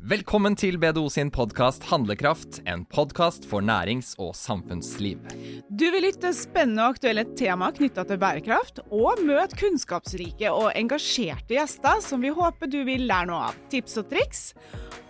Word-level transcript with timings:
Velkommen 0.00 0.54
til 0.56 0.78
BDO 0.80 1.02
sin 1.12 1.28
podkast 1.28 1.82
Handlekraft, 1.90 2.62
en 2.64 2.86
podkast 2.88 3.44
for 3.44 3.60
nærings- 3.60 4.14
og 4.16 4.30
samfunnsliv. 4.32 5.20
Du 5.68 5.84
vil 5.92 6.06
lytte 6.06 6.30
spennende 6.32 6.86
og 6.86 6.94
aktuelle 6.94 7.26
tema 7.36 7.68
knytta 7.76 8.06
til 8.08 8.16
bærekraft, 8.22 8.80
og 8.88 9.20
møte 9.28 9.58
kunnskapsrike 9.60 10.48
og 10.56 10.70
engasjerte 10.72 11.52
gjester 11.52 12.00
som 12.00 12.24
vi 12.24 12.32
håper 12.32 12.72
du 12.72 12.78
vil 12.88 13.04
lære 13.10 13.28
noe 13.28 13.50
av. 13.50 13.60
Tips 13.68 14.00
og 14.00 14.08
triks 14.08 14.42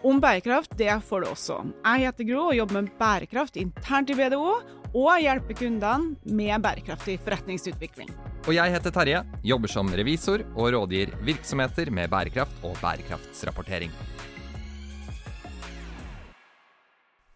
om 0.03 0.18
bærekraft 0.18 0.75
det 0.80 0.98
får 1.07 1.22
du 1.22 1.30
også. 1.36 1.62
Jeg 1.84 2.09
heter 2.09 2.30
Gro 2.32 2.48
og 2.48 2.59
jobber 2.59 2.80
med 2.80 2.93
bærekraft 2.98 3.62
internt 3.62 4.11
i 4.11 4.18
BDO, 4.18 4.59
og 4.91 5.22
hjelper 5.22 5.54
kundene 5.54 6.34
med 6.34 6.66
bærekraftig 6.66 7.20
forretningsutvikling. 7.22 8.11
Og 8.48 8.57
jeg 8.59 8.75
heter 8.75 8.91
Terje, 8.91 9.22
jobber 9.46 9.70
som 9.70 9.95
revisor 9.95 10.43
og 10.57 10.72
rådgir 10.75 11.14
virksomheter 11.22 11.95
med 11.95 12.11
bærekraft 12.11 12.64
og 12.66 12.75
bærekraftsrapportering. 12.82 13.95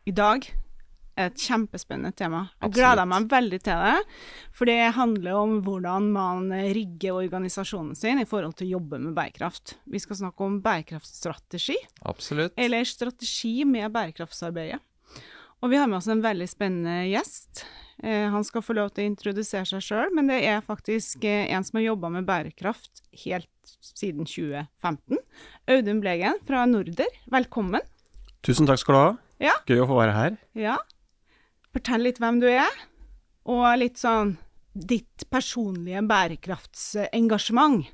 I 0.05 0.13
dag 0.13 0.47
er 1.15 1.29
et 1.31 1.39
kjempespennende 1.39 2.11
tema. 2.17 2.49
Jeg 2.59 2.69
Absolutt. 2.69 2.77
gleder 2.77 3.07
meg 3.07 3.29
veldig 3.31 3.61
til 3.63 3.83
det, 3.85 4.17
for 4.53 4.69
det 4.69 4.95
handler 4.97 5.37
om 5.39 5.53
hvordan 5.65 6.09
man 6.13 6.49
rigger 6.75 7.21
organisasjonen 7.21 7.95
sin 7.97 8.19
i 8.19 8.27
forhold 8.29 8.57
til 8.59 8.67
å 8.67 8.81
jobbe 8.81 8.99
med 9.01 9.15
bærekraft. 9.17 9.77
Vi 9.87 10.03
skal 10.03 10.19
snakke 10.25 10.45
om 10.45 10.59
bærekraftstrategi, 10.65 11.79
Absolutt. 12.11 12.59
eller 12.59 12.85
strategi 12.85 13.63
med 13.65 13.95
bærekraftsarbeidet. 13.95 14.83
Og 15.63 15.71
vi 15.71 15.79
har 15.81 15.87
med 15.89 15.97
oss 16.03 16.11
en 16.13 16.21
veldig 16.21 16.49
spennende 16.51 17.07
gjest. 17.09 17.65
Eh, 18.03 18.29
han 18.29 18.45
skal 18.45 18.61
få 18.61 18.75
lov 18.77 18.91
til 18.93 19.07
å 19.07 19.13
introdusere 19.15 19.65
seg 19.65 19.81
sjøl, 19.87 20.11
men 20.13 20.29
det 20.29 20.43
er 20.45 20.61
faktisk 20.67 21.25
eh, 21.25 21.47
en 21.55 21.65
som 21.65 21.79
har 21.79 21.87
jobba 21.87 22.11
med 22.13 22.27
bærekraft 22.29 23.01
helt 23.23 23.49
siden 23.81 24.27
2015. 24.29 25.23
Audun 25.71 26.03
Blegen 26.03 26.43
fra 26.45 26.67
Norder, 26.69 27.09
velkommen. 27.33 27.87
Tusen 28.45 28.69
takk 28.69 28.83
skal 28.83 28.93
du 28.93 29.01
ha. 29.01 29.13
Ja. 29.43 29.55
Gøy 29.67 29.81
å 29.83 29.89
få 29.91 29.97
være 29.99 30.15
her. 30.17 30.37
Ja. 30.59 30.77
Fortell 31.75 32.05
litt 32.07 32.21
hvem 32.23 32.39
du 32.43 32.47
er, 32.51 32.71
og 33.51 33.67
litt 33.81 33.99
sånn 33.99 34.37
ditt 34.75 35.25
personlige 35.31 36.03
bærekraftsengasjement. 36.07 37.87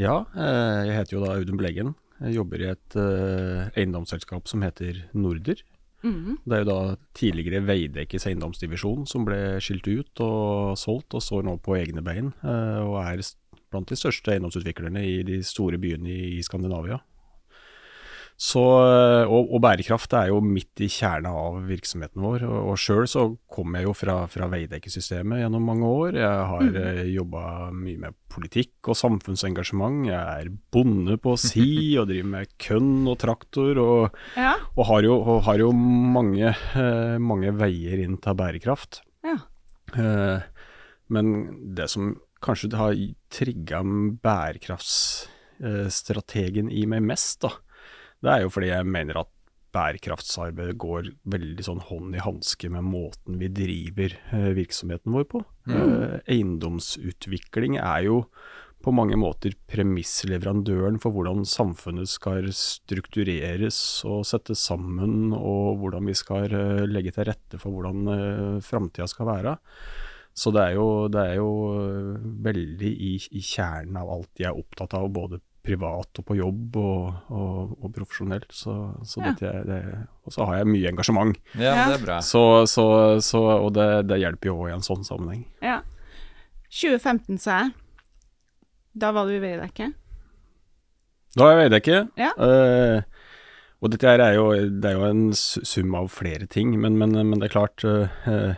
Ja, 0.00 0.24
eh, 0.34 0.86
jeg 0.88 0.96
heter 0.96 1.16
jo 1.16 1.24
da 1.24 1.34
Audun 1.36 1.58
Bleggen. 1.60 1.94
Jeg 2.20 2.36
jobber 2.36 2.60
i 2.62 2.70
et 2.70 2.96
eh, 3.00 3.68
eiendomsselskap 3.80 4.48
som 4.48 4.62
heter 4.64 5.04
Norder. 5.16 5.60
Mm. 6.02 6.38
Det 6.48 6.56
er 6.56 6.62
jo 6.64 6.68
da 6.70 6.78
tidligere 7.16 7.60
Veidekkes 7.68 8.24
eiendomsdivisjon 8.30 9.04
som 9.08 9.26
ble 9.28 9.58
skilt 9.60 9.84
ut 9.88 10.22
og 10.24 10.78
solgt, 10.80 11.12
og 11.16 11.24
står 11.24 11.44
nå 11.44 11.58
på 11.60 11.76
egne 11.76 12.00
bein. 12.04 12.32
eh, 12.40 12.80
Og 12.80 12.96
er 13.04 13.20
blant 13.70 13.88
de 13.92 13.98
største 14.00 14.32
eiendomsutviklerne 14.34 15.02
i 15.04 15.20
de 15.26 15.42
store 15.46 15.78
byene 15.78 16.08
i 16.10 16.38
i 16.38 16.42
Skandinavia. 16.42 16.98
Så, 18.40 18.62
eh, 18.80 19.28
og, 19.28 19.50
og 19.52 19.60
bærekraft 19.60 20.14
er 20.16 20.30
jo 20.30 20.38
midt 20.40 20.80
i 20.80 20.86
kjerna 20.88 21.28
av 21.36 21.58
virksomheten 21.68 22.22
vår. 22.24 22.40
Og, 22.48 22.70
og 22.72 22.78
sjøl 22.80 23.04
så 23.10 23.36
kom 23.52 23.74
jeg 23.76 23.84
jo 23.84 23.92
fra, 23.92 24.24
fra 24.32 24.48
Veidekke-systemet 24.48 25.42
gjennom 25.42 25.60
mange 25.68 25.84
år. 25.84 26.16
Jeg 26.16 26.46
har 26.52 26.64
mm. 26.64 27.10
jobba 27.12 27.68
mye 27.76 28.00
med 28.06 28.16
politikk 28.32 28.88
og 28.88 28.96
samfunnsengasjement. 28.96 30.08
Jeg 30.08 30.16
er 30.16 30.48
bonde 30.72 31.20
på 31.20 31.36
si 31.50 32.00
og 32.00 32.08
driver 32.08 32.32
med 32.38 32.48
kønn 32.64 33.04
og 33.12 33.20
traktor. 33.20 33.76
og 33.84 34.08
Ja. 34.40 34.56
og 34.72 34.88
har 34.88 35.04
jo, 35.04 35.20
har 35.44 35.60
jo 35.60 35.68
mange, 35.76 36.48
eh, 36.48 37.20
mange 37.20 37.52
veier 37.60 38.00
inn 38.06 38.16
til 38.24 38.32
bærekraft. 38.40 39.04
ja. 39.26 39.36
Eh, 39.90 40.38
men 41.10 41.74
det 41.74 41.90
som 41.90 42.22
kanskje 42.40 42.70
har 42.78 42.94
trigga 43.34 43.82
bærekraftsstrategen 44.22 46.70
i 46.70 46.86
meg 46.88 47.02
mest, 47.02 47.42
da, 47.42 47.50
det 48.24 48.32
er 48.32 48.44
jo 48.44 48.52
fordi 48.52 48.72
jeg 48.72 48.88
mener 48.88 49.22
at 49.22 49.30
bærekraftsarbeid 49.70 50.74
går 50.82 51.12
veldig 51.30 51.66
sånn 51.66 51.84
hånd 51.86 52.16
i 52.18 52.22
hanske 52.24 52.70
med 52.74 52.88
måten 52.90 53.38
vi 53.38 53.50
driver 53.54 54.16
eh, 54.34 54.50
virksomheten 54.56 55.14
vår 55.14 55.28
på. 55.30 55.44
Mm. 55.70 56.18
eiendomsutvikling 56.24 57.76
er 57.78 58.08
jo 58.08 58.24
på 58.82 58.90
mange 58.96 59.14
måter 59.20 59.54
premissleverandøren 59.70 60.96
for 60.98 61.14
hvordan 61.14 61.44
samfunnet 61.46 62.08
skal 62.10 62.48
struktureres 62.56 63.78
og 64.08 64.24
settes 64.26 64.64
sammen, 64.66 65.34
og 65.36 65.82
hvordan 65.82 66.10
vi 66.10 66.16
skal 66.18 66.48
eh, 66.50 66.84
legge 66.90 67.14
til 67.14 67.28
rette 67.30 67.60
for 67.60 67.76
hvordan 67.76 68.60
framtida 68.64 69.06
skal 69.10 69.30
være. 69.30 69.58
Så 70.36 70.52
det 70.54 70.62
er 70.62 70.76
jo, 70.78 70.86
det 71.12 71.22
er 71.32 71.38
jo 71.40 71.50
eh, 71.74 72.26
veldig 72.46 72.90
i, 72.90 73.14
i 73.36 73.42
kjernen 73.44 73.98
av 74.00 74.12
alt 74.14 74.40
jeg 74.40 74.50
er 74.50 74.58
opptatt 74.58 74.94
av, 74.96 75.08
både 75.12 75.40
privat 75.62 76.18
og 76.18 76.24
på 76.24 76.36
jobb 76.38 76.76
og, 76.80 77.14
og, 77.30 77.74
og 77.84 77.92
profesjonelt. 77.94 78.48
Så, 78.54 78.74
så 79.04 79.20
Ja. 79.20 79.32
dette 79.34 79.50
det, 79.68 79.80
og 80.24 80.32
så 80.32 80.46
har 80.48 80.60
jeg 80.62 80.70
mye 80.72 80.88
engasjement, 80.92 81.36
Ja, 81.54 81.86
det 81.90 81.98
er 82.00 82.04
bra. 82.06 82.18
så, 82.24 82.64
så, 82.70 82.86
så, 83.20 83.42
og 83.60 83.74
det, 83.76 83.88
det 84.08 84.18
hjelper 84.22 84.50
jo 84.52 84.56
òg 84.64 84.70
i 84.70 84.74
en 84.78 84.86
sånn 84.86 85.04
sammenheng. 85.06 85.44
ja. 85.62 85.80
2015, 86.70 87.38
sa 87.42 87.56
jeg. 87.64 87.72
Da 88.94 89.08
var 89.10 89.26
du 89.26 89.32
i 89.34 89.40
Veidekke. 89.42 89.88
Da 91.34 91.42
var 91.46 91.56
jeg 91.56 91.64
Veidekke. 91.64 91.96
Ja. 92.18 92.28
Uh, 92.38 93.02
og 93.82 93.90
dette 93.90 94.06
her 94.06 94.22
er 94.22 94.36
jo, 94.36 94.44
det 94.78 94.90
er 94.92 94.94
jo 94.98 95.06
en 95.08 95.24
sum 95.34 95.94
av 95.98 96.06
flere 96.14 96.46
ting, 96.46 96.76
men, 96.80 96.94
men, 97.00 97.10
men 97.16 97.40
det 97.42 97.48
er 97.48 97.54
klart 97.56 97.82
eh, 97.88 98.54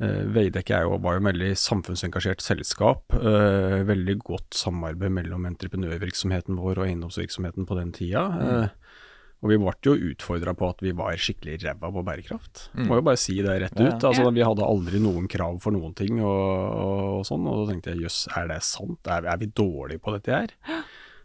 Veidekke 0.00 0.74
er 0.74 0.86
jo, 0.88 0.96
var 0.98 1.18
jo 1.18 1.20
et 1.22 1.28
veldig 1.28 1.50
samfunnsengasjert 1.60 2.40
selskap. 2.42 3.12
eh, 3.14 3.82
veldig 3.86 4.18
godt 4.24 4.54
samarbeid 4.56 5.12
mellom 5.12 5.44
entreprenørvirksomheten 5.46 6.56
vår 6.58 6.80
og 6.80 6.86
eiendomsvirksomheten 6.88 7.66
på 7.68 7.76
den 7.78 7.92
tida. 7.92 8.24
eh, 8.40 8.68
og 9.42 9.50
vi 9.50 9.58
ble 9.58 9.72
jo 9.82 9.96
utfordra 10.12 10.54
på 10.54 10.68
at 10.70 10.82
vi 10.84 10.92
var 10.94 11.16
skikkelig 11.18 11.56
ræva 11.64 11.90
på 11.90 12.04
bærekraft. 12.06 12.68
Mm. 12.78 12.86
Må 12.86 13.00
jo 13.00 13.02
bare 13.02 13.18
si 13.18 13.40
det 13.42 13.56
rett 13.60 13.74
ut. 13.80 14.04
Altså, 14.06 14.30
Vi 14.30 14.40
hadde 14.46 14.62
aldri 14.62 15.00
noen 15.02 15.26
krav 15.26 15.58
for 15.60 15.74
noen 15.74 15.94
ting 15.98 16.20
og, 16.22 16.28
og, 16.30 17.00
og 17.18 17.26
sånn. 17.26 17.48
Og 17.50 17.64
da 17.66 17.72
tenkte 17.72 17.90
jeg 17.90 18.04
jøss, 18.06 18.28
er 18.38 18.46
det 18.52 18.60
sant? 18.62 19.00
Er, 19.10 19.26
er 19.26 19.40
vi 19.42 19.50
dårlige 19.50 19.98
på 19.98 20.14
dette 20.14 20.30
her? 20.30 20.54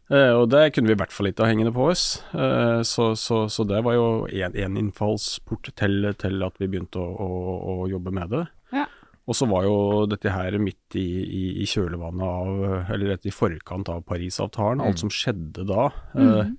Eh, 0.10 0.34
og 0.34 0.50
det 0.50 0.74
kunne 0.74 0.90
vi 0.90 0.96
i 0.96 0.98
hvert 0.98 1.14
fall 1.14 1.30
ikke 1.30 1.46
ha 1.46 1.52
hengende 1.52 1.74
på 1.76 1.92
oss. 1.92 2.24
Eh, 2.34 2.82
så, 2.82 3.12
så, 3.14 3.44
så 3.54 3.64
det 3.70 3.84
var 3.86 3.94
jo 4.00 4.26
en 4.26 4.78
innfallsport 4.82 5.70
til, 5.78 6.10
til 6.18 6.42
at 6.48 6.58
vi 6.58 6.72
begynte 6.74 6.98
å, 6.98 7.14
å, 7.22 7.58
å 7.84 7.88
jobbe 7.92 8.14
med 8.18 8.34
det. 8.34 8.46
Ja. 8.74 8.86
Og 9.28 9.36
så 9.36 9.46
var 9.50 9.66
jo 9.68 10.06
dette 10.08 10.32
her 10.32 10.56
midt 10.64 10.96
i, 10.96 11.04
i, 11.26 11.44
i 11.62 11.66
kjølvannet 11.68 12.24
av, 12.24 12.90
eller 12.94 13.10
rett 13.12 13.26
i 13.28 13.34
forkant 13.36 13.90
av 13.92 14.06
Parisavtalen, 14.08 14.80
Mm. 14.80 14.88
alt 14.88 15.00
som 15.04 15.10
skjedde 15.12 15.66
da. 15.68 15.90
Mm 16.16 16.58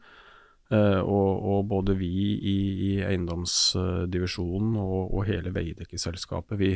Eh, 0.69 0.77
eh, 0.77 1.01
og, 1.01 1.45
og 1.49 1.63
både 1.71 1.95
vi 1.97 2.11
i, 2.37 2.57
i 2.91 2.91
eiendomsdivisjonen 3.09 4.77
og, 4.77 5.15
og 5.15 5.25
hele 5.29 5.53
Veidekke-selskapet, 5.55 6.59
vi, 6.61 6.75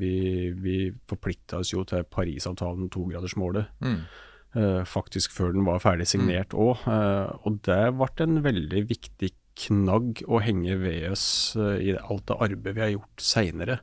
vi, 0.00 0.12
vi 0.56 0.76
forplikta 1.10 1.60
oss 1.60 1.74
jo 1.74 1.84
til 1.88 2.04
Parisavtalen, 2.08 2.88
togradersmålet 2.90 3.66
Mm. 3.84 4.00
eh, 4.56 4.80
faktisk 4.88 5.32
før 5.36 5.52
den 5.52 5.66
var 5.68 5.78
ferdig 5.84 6.06
signert 6.08 6.54
òg. 6.56 6.80
og 6.88 7.60
det 7.68 7.82
ble 7.98 8.08
en 8.24 8.42
veldig 8.42 8.86
viktig 8.88 9.30
knagg 9.58 10.22
å 10.30 10.40
henge 10.40 10.78
ved 10.80 11.10
oss 11.12 11.54
eh, 11.56 11.90
i 11.90 11.96
alt 11.98 12.26
det 12.30 12.36
arbeidet 12.40 12.74
vi 12.76 12.80
har 12.80 12.92
gjort 12.96 13.20
seinere. 13.20 13.80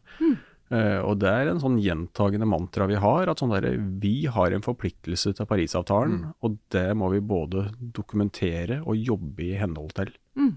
Og 0.73 1.19
det 1.21 1.29
er 1.29 1.51
en 1.51 1.59
sånn 1.61 1.75
gjentagende 1.77 2.47
mantra 2.49 2.87
vi 2.89 2.97
har, 2.97 3.29
at 3.29 3.41
sånn 3.41 3.53
der, 3.53 3.67
vi 4.01 4.25
har 4.31 4.55
en 4.55 4.65
forpliktelse 4.65 5.35
til 5.37 5.47
Parisavtalen, 5.49 6.23
og 6.41 6.57
det 6.73 6.87
må 6.97 7.11
vi 7.13 7.21
både 7.21 7.67
dokumentere 7.77 8.79
og 8.81 8.97
jobbe 8.97 9.45
i 9.45 9.53
henhold 9.59 9.93
til. 9.99 10.09
Mm. 10.39 10.55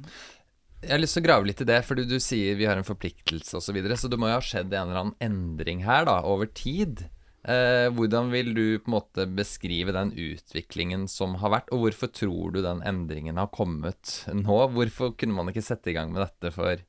Jeg 0.79 0.95
har 0.95 1.01
lyst 1.03 1.17
til 1.19 1.25
å 1.25 1.27
grave 1.27 1.49
litt 1.49 1.61
i 1.61 1.67
det, 1.67 1.79
for 1.85 1.99
du 1.99 2.19
sier 2.23 2.59
vi 2.59 2.67
har 2.71 2.79
en 2.79 2.87
forpliktelse 2.87 3.59
osv. 3.59 3.69
Så, 3.69 3.75
videre, 3.75 3.97
så 3.99 4.11
det 4.11 4.19
må 4.21 4.31
jo 4.31 4.37
ha 4.39 4.45
skjedd 4.45 4.71
en 4.71 4.93
eller 4.93 5.01
annen 5.03 5.17
endring 5.27 5.83
her 5.83 6.07
da, 6.07 6.21
over 6.23 6.47
tid. 6.55 7.03
Eh, 7.49 7.89
hvordan 7.95 8.31
vil 8.31 8.53
du 8.55 8.65
på 8.79 8.91
en 8.91 8.95
måte 8.95 9.27
beskrive 9.31 9.95
den 9.95 10.13
utviklingen 10.13 11.09
som 11.11 11.35
har 11.43 11.55
vært, 11.57 11.73
og 11.75 11.83
hvorfor 11.83 12.13
tror 12.15 12.55
du 12.55 12.61
den 12.63 12.85
endringen 12.87 13.41
har 13.43 13.51
kommet 13.55 14.21
nå? 14.31 14.61
Hvorfor 14.75 15.17
kunne 15.19 15.35
man 15.35 15.51
ikke 15.51 15.67
sette 15.67 15.91
i 15.91 15.97
gang 15.99 16.15
med 16.15 16.23
dette 16.27 16.55
for 16.55 16.87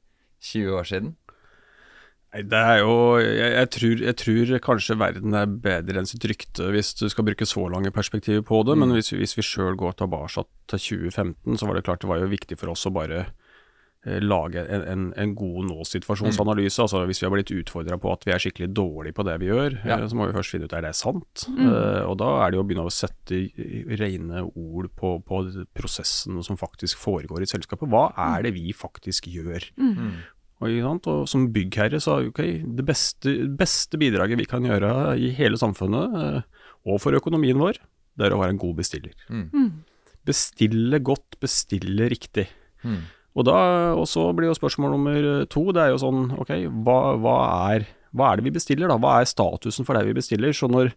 20 0.52 0.78
år 0.78 0.90
siden? 0.90 1.16
Nei, 2.34 2.44
det 2.46 2.60
er 2.62 2.80
jo 2.84 2.92
jeg, 3.18 3.52
jeg, 3.56 3.70
tror, 3.74 4.02
jeg 4.06 4.16
tror 4.22 4.60
kanskje 4.68 4.98
verden 5.02 5.34
er 5.34 5.48
bedre 5.50 5.98
enn 6.04 6.06
sitt 6.10 6.26
rykte, 6.30 6.68
hvis 6.76 6.92
du 7.00 7.08
skal 7.10 7.26
bruke 7.26 7.48
så 7.50 7.64
lange 7.74 7.90
perspektiver 7.96 8.44
på 8.46 8.62
det. 8.68 8.76
Men 8.78 8.94
hvis, 8.94 9.10
vi- 9.14 9.24
hvis 9.24 9.34
vi 9.40 9.42
sjøl 9.48 9.76
går 9.80 9.98
tilbake 9.98 10.46
til 10.70 10.80
2015, 11.10 11.58
så 11.58 11.66
var 11.68 11.74
det 11.80 11.86
klart 11.90 12.02
det 12.06 12.12
var 12.12 12.20
jo 12.22 12.30
viktig 12.30 12.60
for 12.62 12.70
oss 12.76 12.86
å 12.86 12.94
bare 12.94 13.24
eh, 14.06 14.20
lage 14.22 14.62
en, 14.62 14.86
en, 14.94 15.08
en 15.18 15.34
god 15.36 15.66
nå-situasjonsanalyse. 15.72 16.80
Altså 16.86 17.02
Hvis 17.10 17.20
vi 17.20 17.26
har 17.28 17.34
blitt 17.34 17.52
utfordra 17.52 17.98
på 18.00 18.14
at 18.14 18.24
vi 18.30 18.32
er 18.38 18.40
skikkelig 18.46 18.70
dårlige 18.78 19.18
på 19.18 19.26
det 19.26 19.40
vi 19.42 19.50
gjør, 19.50 19.80
Ja. 19.90 19.98
eh, 19.98 20.06
så 20.08 20.16
må 20.22 20.30
vi 20.30 20.38
først 20.38 20.54
finne 20.54 20.70
ut 20.70 20.78
er 20.78 20.86
det 20.86 20.94
sant. 21.02 21.48
Eh, 21.50 22.02
og 22.06 22.18
da 22.22 22.30
er 22.46 22.52
det 22.54 22.60
jo 22.62 22.64
å 22.64 22.70
begynne 22.70 22.86
å 22.86 22.94
sette 22.94 23.42
rene 24.00 24.46
ord 24.54 24.94
på, 24.96 25.18
på 25.26 25.42
prosessen 25.74 26.38
som 26.46 26.62
faktisk 26.62 27.02
foregår 27.02 27.42
i 27.42 27.50
selskapet. 27.50 27.90
Hva 27.90 28.12
er 28.14 28.44
det 28.46 28.54
vi 28.54 28.70
faktisk 28.72 29.28
gjør? 29.34 29.66
Og, 30.60 30.68
ikke 30.68 30.88
sant? 30.88 31.08
og 31.08 31.28
som 31.32 31.46
byggherre 31.56 32.02
så 32.04 32.18
er 32.18 32.32
ok, 32.32 32.42
det 32.78 32.86
beste, 32.88 33.36
beste 33.60 34.00
bidraget 34.00 34.42
vi 34.42 34.48
kan 34.50 34.66
gjøre 34.68 35.16
i 35.16 35.32
hele 35.38 35.60
samfunnet, 35.60 36.18
eh, 36.20 36.66
og 36.90 37.00
for 37.04 37.16
økonomien 37.16 37.60
vår, 37.60 37.80
det 38.20 38.28
er 38.28 38.36
å 38.36 38.42
være 38.42 38.58
en 38.58 38.60
god 38.62 38.76
bestiller. 38.82 39.16
Mm. 39.32 39.86
Bestille 40.28 41.00
godt, 41.00 41.40
bestille 41.40 42.10
riktig. 42.12 42.50
Mm. 42.84 43.06
Og, 43.38 43.46
da, 43.48 43.56
og 43.96 44.04
så 44.10 44.26
blir 44.36 44.50
jo 44.50 44.58
spørsmål 44.58 44.98
nummer 44.98 45.30
to, 45.52 45.64
det 45.76 45.86
er 45.86 45.94
jo 45.94 46.02
sånn, 46.02 46.26
ok, 46.44 46.52
hva, 46.84 47.00
hva, 47.24 47.38
er, 47.72 47.88
hva 48.12 48.32
er 48.32 48.40
det 48.40 48.50
vi 48.50 48.56
bestiller 48.58 48.92
da? 48.92 49.00
Hva 49.00 49.20
er 49.22 49.30
statusen 49.30 49.88
for 49.88 49.96
det 49.96 50.10
vi 50.10 50.18
bestiller? 50.18 50.52
Så 50.56 50.68
når 50.72 50.92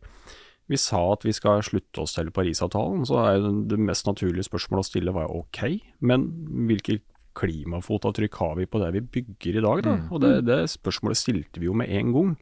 vi 0.71 0.79
sa 0.81 1.01
at 1.13 1.27
vi 1.27 1.35
skal 1.37 1.63
slutte 1.67 2.03
oss 2.03 2.17
til 2.17 2.33
Parisavtalen, 2.35 3.05
så 3.07 3.21
er 3.29 3.47
det 3.71 3.79
mest 3.79 4.09
naturlige 4.09 4.49
spørsmålet 4.49 4.87
å 4.87 4.91
stille 4.91 5.15
var 5.15 5.31
ok, 5.31 5.63
men 6.07 6.27
hvilke 6.71 6.99
klimafotavtrykk 7.39 8.35
har 8.41 8.57
vi 8.59 8.67
på 8.71 8.81
det 8.83 8.91
vi 8.97 9.03
bygger 9.19 9.59
i 9.59 9.63
dag, 9.65 9.83
da? 9.87 9.95
Mm. 9.99 10.09
Og 10.13 10.21
det, 10.25 10.33
det 10.49 10.59
spørsmålet 10.73 11.21
stilte 11.21 11.61
vi 11.63 11.69
jo 11.71 11.75
med 11.79 11.91
en 11.91 12.13
gang. 12.15 12.35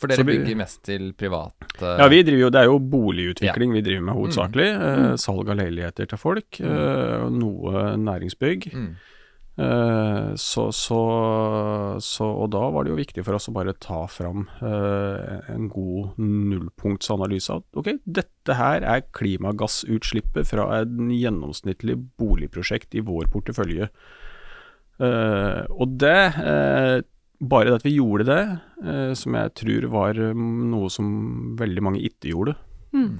For 0.00 0.10
dere 0.10 0.24
vi- 0.26 0.38
bygger 0.38 0.58
mest 0.58 0.82
til 0.86 1.12
privat 1.16 1.54
uh... 1.80 1.96
Ja, 2.00 2.08
vi 2.12 2.22
driver 2.26 2.42
jo, 2.46 2.50
det 2.54 2.60
er 2.60 2.68
jo 2.70 2.78
boligutvikling 2.78 3.72
vi 3.76 3.82
driver 3.86 4.06
med 4.10 4.18
hovedsakelig. 4.18 4.68
Mm. 4.74 5.02
Uh, 5.14 5.16
salg 5.22 5.50
av 5.54 5.60
leiligheter 5.62 6.10
til 6.10 6.20
folk, 6.20 6.60
Uh, 6.60 7.26
noe 7.32 7.96
næringsbygg. 8.00 8.70
Eh, 9.54 10.32
så, 10.40 10.64
så, 10.74 10.98
så, 12.02 12.26
og 12.26 12.48
da 12.50 12.62
var 12.74 12.84
det 12.84 12.90
jo 12.90 12.98
viktig 12.98 13.22
for 13.22 13.36
oss 13.38 13.46
å 13.50 13.54
bare 13.54 13.74
ta 13.78 14.00
fram 14.10 14.48
eh, 14.66 15.50
en 15.54 15.68
god 15.70 16.16
nullpunktsanalyse. 16.18 17.60
At 17.60 17.78
ok, 17.78 17.92
dette 18.02 18.56
her 18.58 18.82
er 18.82 19.04
klimagassutslippet 19.14 20.48
fra 20.50 20.66
en 20.80 21.12
gjennomsnittlig 21.14 21.94
boligprosjekt 22.18 22.96
i 22.98 23.04
vår 23.06 23.30
portefølje. 23.34 23.90
Eh, 25.02 25.62
og 25.74 25.96
det 26.02 26.18
Bare 27.44 27.66
det 27.66 27.74
at 27.80 27.84
vi 27.84 27.96
gjorde 27.98 28.24
det, 28.28 28.42
eh, 28.86 29.10
som 29.18 29.34
jeg 29.36 29.50
tror 29.58 29.84
var 29.92 30.16
mm, 30.16 30.52
noe 30.70 30.86
som 30.92 31.08
veldig 31.58 31.82
mange 31.82 32.02
ikke 32.06 32.30
gjorde, 32.30 32.54
Mm. 32.94 33.16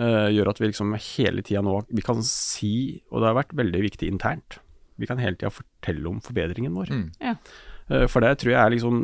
eh, 0.00 0.28
gjør 0.32 0.48
at 0.48 0.58
vi 0.62 0.70
liksom 0.70 0.94
hele 0.96 1.42
tida 1.44 1.60
nå 1.62 1.74
Vi 1.92 2.00
kan 2.00 2.22
si, 2.24 3.02
og 3.12 3.20
det 3.20 3.28
har 3.28 3.36
vært 3.36 3.52
veldig 3.60 3.82
viktig 3.84 4.08
internt, 4.08 4.56
vi 5.02 5.10
kan 5.10 5.20
hele 5.22 5.36
tida 5.38 5.50
fortelle 5.52 6.08
om 6.10 6.22
forbedringen 6.24 6.74
vår. 6.78 6.90
Mm. 6.94 7.04
Ja. 7.20 7.36
For 8.08 8.22
det 8.24 8.36
tror 8.40 8.52
jeg 8.54 8.60
er 8.62 8.70
liksom 8.72 8.98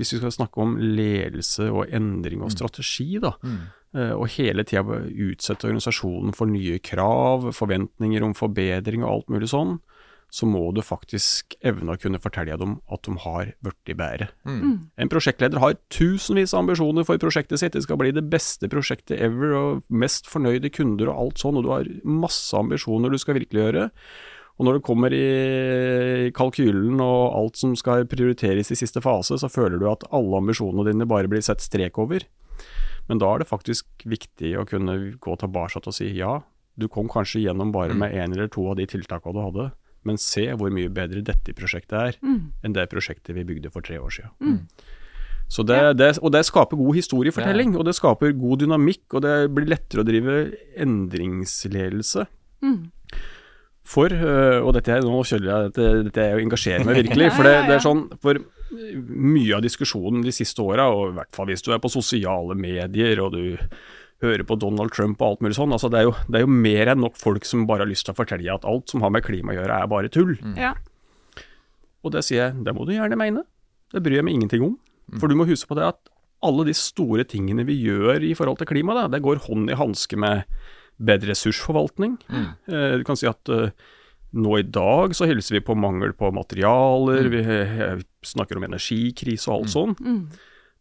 Hvis 0.00 0.14
vi 0.14 0.18
skal 0.18 0.32
snakke 0.34 0.58
om 0.64 0.72
ledelse 0.80 1.68
og 1.70 1.92
endring 1.94 2.40
og 2.42 2.48
Mm. 2.50 2.56
strategi, 2.56 3.20
da, 3.20 3.34
Mm. 3.44 3.58
eh, 3.94 4.12
og 4.16 4.28
hele 4.34 4.64
tida 4.64 4.82
utsette 4.82 5.68
organisasjonen 5.68 6.34
for 6.34 6.46
nye 6.50 6.78
krav, 6.80 7.52
forventninger 7.54 8.24
om 8.24 8.34
forbedring 8.34 9.04
og 9.04 9.10
alt 9.12 9.28
mulig 9.28 9.48
sånn, 9.52 9.78
så 10.32 10.48
må 10.50 10.74
du 10.74 10.80
faktisk 10.82 11.54
evne 11.62 11.94
å 11.94 12.00
kunne 12.00 12.18
fortelle 12.18 12.58
dem 12.58 12.80
at 12.90 13.02
de 13.06 13.12
har 13.22 13.52
blitt 13.62 13.96
bedre. 13.96 14.28
Mm. 14.44 14.88
En 14.98 15.08
prosjektleder 15.08 15.60
har 15.60 15.74
tusenvis 15.90 16.52
av 16.54 16.64
ambisjoner 16.66 17.04
for 17.06 17.16
prosjektet 17.18 17.60
sitt. 17.60 17.72
Det 17.72 17.84
skal 17.84 17.96
bli 17.98 18.10
det 18.10 18.28
beste 18.28 18.66
prosjektet 18.68 19.20
ever, 19.20 19.52
og 19.54 19.82
mest 19.90 20.26
fornøyde 20.26 20.72
kunder 20.72 21.06
og 21.08 21.16
alt 21.20 21.34
sånn, 21.38 21.56
og 21.56 21.62
du 21.62 21.70
har 21.70 21.84
masse 22.04 22.52
ambisjoner 22.52 23.10
du 23.12 23.18
skal 23.18 23.34
virkeliggjøre. 23.38 23.90
Og 24.58 24.66
når 24.68 24.76
det 24.78 24.84
kommer 24.86 25.10
i 25.12 26.30
kalkylen 26.36 27.00
og 27.02 27.34
alt 27.34 27.56
som 27.58 27.72
skal 27.76 28.04
prioriteres 28.06 28.70
i 28.70 28.76
siste 28.78 29.00
fase, 29.02 29.34
så 29.40 29.48
føler 29.50 29.80
du 29.82 29.88
at 29.90 30.04
alle 30.14 30.38
ambisjonene 30.38 30.86
dine 30.92 31.08
bare 31.10 31.26
blir 31.30 31.42
sett 31.42 31.58
strek 31.64 31.98
over. 31.98 32.22
Men 33.08 33.18
da 33.18 33.32
er 33.34 33.42
det 33.42 33.48
faktisk 33.50 33.84
viktig 34.08 34.54
å 34.56 34.66
kunne 34.68 34.94
gå 35.20 35.34
tilbake 35.42 35.82
og 35.82 35.92
si 35.96 36.12
ja, 36.16 36.38
du 36.78 36.86
kom 36.88 37.08
kanskje 37.10 37.42
gjennom 37.44 37.72
bare 37.74 37.92
Mm. 37.94 37.98
med 37.98 38.12
én 38.14 38.32
eller 38.32 38.48
to 38.48 38.68
av 38.70 38.76
de 38.76 38.86
tiltakene 38.86 39.34
du 39.34 39.40
hadde, 39.42 39.72
men 40.04 40.16
se 40.16 40.46
hvor 40.54 40.70
mye 40.70 40.88
bedre 40.88 41.22
dette 41.22 41.52
prosjektet 41.54 41.92
er 41.92 42.12
Mm. 42.22 42.52
enn 42.64 42.72
det 42.72 42.88
prosjektet 42.90 43.34
vi 43.34 43.44
bygde 43.44 43.70
for 43.72 43.80
tre 43.82 43.96
år 43.98 44.10
siden. 44.10 44.30
Mm. 44.40 44.68
Så 45.48 45.62
det, 45.66 45.96
det, 45.98 46.18
og 46.22 46.32
det 46.32 46.44
skaper 46.46 46.76
god 46.76 46.94
historiefortelling, 46.94 47.76
og 47.76 47.84
det 47.84 47.94
skaper 47.94 48.32
god 48.32 48.58
dynamikk, 48.60 49.02
og 49.14 49.22
det 49.22 49.50
blir 49.54 49.66
lettere 49.66 50.00
å 50.00 50.06
drive 50.06 50.56
endringsledelse. 50.78 52.26
Mm. 52.62 52.90
For, 53.84 54.08
øh, 54.08 54.62
og 54.64 54.70
dette, 54.78 54.94
er- 54.94 55.04
nå 55.04 55.18
kjører 55.28 55.44
jeg, 55.50 55.72
dette, 55.74 55.88
dette 56.06 56.22
er 56.24 56.38
jo 56.38 56.44
engasjerer 56.46 56.86
meg 56.88 57.02
virkelig, 57.02 57.26
for 57.36 57.44
det, 57.48 57.56
det 57.68 57.74
er 57.76 57.82
sånn, 57.84 58.06
for 58.22 58.38
mye 58.74 59.58
av 59.58 59.60
diskusjonen 59.66 60.22
de 60.24 60.32
siste 60.34 60.64
åra, 60.64 60.86
og 60.90 61.10
i 61.12 61.18
hvert 61.18 61.36
fall 61.36 61.50
hvis 61.52 61.62
du 61.62 61.68
er 61.74 61.82
på 61.84 61.90
sosiale 61.92 62.56
medier 62.58 63.20
og 63.22 63.36
du 63.36 63.58
hører 64.24 64.44
på 64.48 64.56
Donald 64.56 64.90
Trump 64.96 65.20
og 65.20 65.34
alt 65.34 65.44
mulig 65.44 65.58
sånn, 65.58 65.74
altså 65.76 65.90
det 65.92 66.00
er 66.00 66.06
jo, 66.08 66.14
det 66.32 66.40
er 66.40 66.46
jo 66.46 66.54
mer 66.54 66.90
enn 66.94 67.02
nok 67.04 67.18
folk 67.20 67.44
som 67.44 67.66
bare 67.68 67.84
har 67.84 67.90
lyst 67.90 68.06
til 68.08 68.14
å 68.14 68.18
fortelle 68.22 68.54
at 68.56 68.64
alt 68.64 68.88
som 68.94 69.04
har 69.04 69.12
med 69.12 69.26
klima 69.26 69.52
å 69.52 69.58
gjøre 69.58 69.76
er 69.84 69.90
bare 69.92 70.10
tull. 70.14 70.32
Ja. 70.56 70.72
Og 72.04 72.12
det 72.16 72.24
sier 72.24 72.40
jeg, 72.46 72.64
det 72.64 72.74
må 72.76 72.86
du 72.88 72.94
gjerne 72.96 73.18
mene. 73.20 73.44
Det 73.92 74.00
bryr 74.04 74.22
jeg 74.22 74.26
meg 74.26 74.38
ingenting 74.38 74.64
om. 74.64 74.74
For 75.20 75.28
du 75.28 75.36
må 75.36 75.44
huske 75.48 75.68
på 75.70 75.76
det 75.78 75.84
at 75.92 76.00
alle 76.44 76.64
de 76.68 76.74
store 76.76 77.24
tingene 77.28 77.64
vi 77.68 77.76
gjør 77.84 78.24
i 78.24 78.32
forhold 78.36 78.58
til 78.60 78.68
klima, 78.72 78.96
da, 78.96 79.04
det 79.12 79.22
går 79.24 79.44
hånd 79.46 79.70
i 79.72 79.76
hanske 79.78 80.16
med 80.20 80.42
bedre 80.98 81.32
ressursforvaltning. 81.32 82.16
Eh, 82.30 82.96
du 83.00 83.04
kan 83.06 83.18
si 83.18 83.28
at 83.30 83.50
eh, 83.52 83.70
nå 84.34 84.56
i 84.58 84.66
dag 84.66 85.14
så 85.14 85.28
hilser 85.30 85.58
vi 85.58 85.66
på 85.66 85.76
mangel 85.78 86.14
på 86.18 86.32
materialer, 86.34 87.30
vi 87.30 87.44
eh, 87.44 88.02
snakker 88.26 88.58
om 88.58 88.66
energikrise 88.66 89.50
og 89.50 89.62
alt 89.62 89.74
sånn. 89.74 89.96
Mm. 90.00 90.20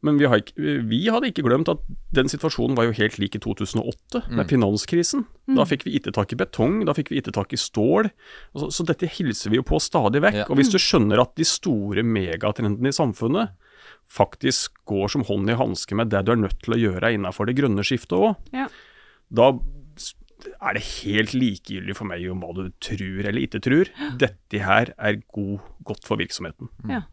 Men 0.03 0.17
vi, 0.19 0.25
har 0.27 0.41
ikke, 0.41 0.71
vi 0.89 0.97
hadde 1.07 1.29
ikke 1.29 1.45
glemt 1.45 1.69
at 1.71 1.79
den 2.11 2.27
situasjonen 2.27 2.75
var 2.75 2.89
jo 2.89 2.95
helt 2.97 3.15
lik 3.21 3.37
i 3.37 3.39
2008, 3.39 4.25
med 4.35 4.49
finanskrisen. 4.51 5.23
Da 5.55 5.63
fikk 5.63 5.85
vi 5.87 5.93
ikke 5.95 6.11
tak 6.11 6.33
i 6.35 6.39
betong, 6.41 6.81
da 6.83 6.91
fikk 6.97 7.13
vi 7.13 7.21
ikke 7.21 7.31
tak 7.37 7.55
i 7.55 7.59
stål. 7.59 8.09
Så, 8.51 8.67
så 8.75 8.85
dette 8.89 9.07
hilser 9.07 9.53
vi 9.53 9.61
jo 9.61 9.63
på 9.63 9.79
stadig 9.79 10.19
vekk. 10.25 10.41
Ja. 10.41 10.47
Og 10.51 10.59
hvis 10.59 10.73
du 10.73 10.75
skjønner 10.75 11.23
at 11.23 11.31
de 11.39 11.47
store 11.47 12.03
megatrendene 12.03 12.91
i 12.91 12.97
samfunnet 12.97 13.55
faktisk 14.11 14.75
går 14.91 15.07
som 15.13 15.23
hånd 15.23 15.47
i 15.49 15.55
hanske 15.55 15.95
med 15.95 16.11
det 16.11 16.25
du 16.27 16.33
er 16.33 16.41
nødt 16.41 16.59
til 16.65 16.75
å 16.75 16.81
gjøre 16.81 17.13
innenfor 17.15 17.47
det 17.47 17.55
grønne 17.61 17.87
skiftet 17.87 18.19
òg, 18.19 18.35
Ja. 18.51 18.67
da 19.31 19.53
er 20.51 20.77
det 20.77 20.85
helt 21.03 21.33
likegyldig 21.37 21.95
for 21.97 22.09
meg 22.09 22.25
om 22.31 22.43
hva 22.43 22.53
du 22.57 22.67
tror 22.83 23.23
eller 23.23 23.41
ikke 23.43 23.63
tror. 23.63 23.91
Dette 24.21 24.63
her 24.63 24.93
er 24.97 25.21
god, 25.33 25.59
godt 25.87 26.07
for 26.07 26.21
virksomheten. 26.21 26.71
Ja. 26.89 27.03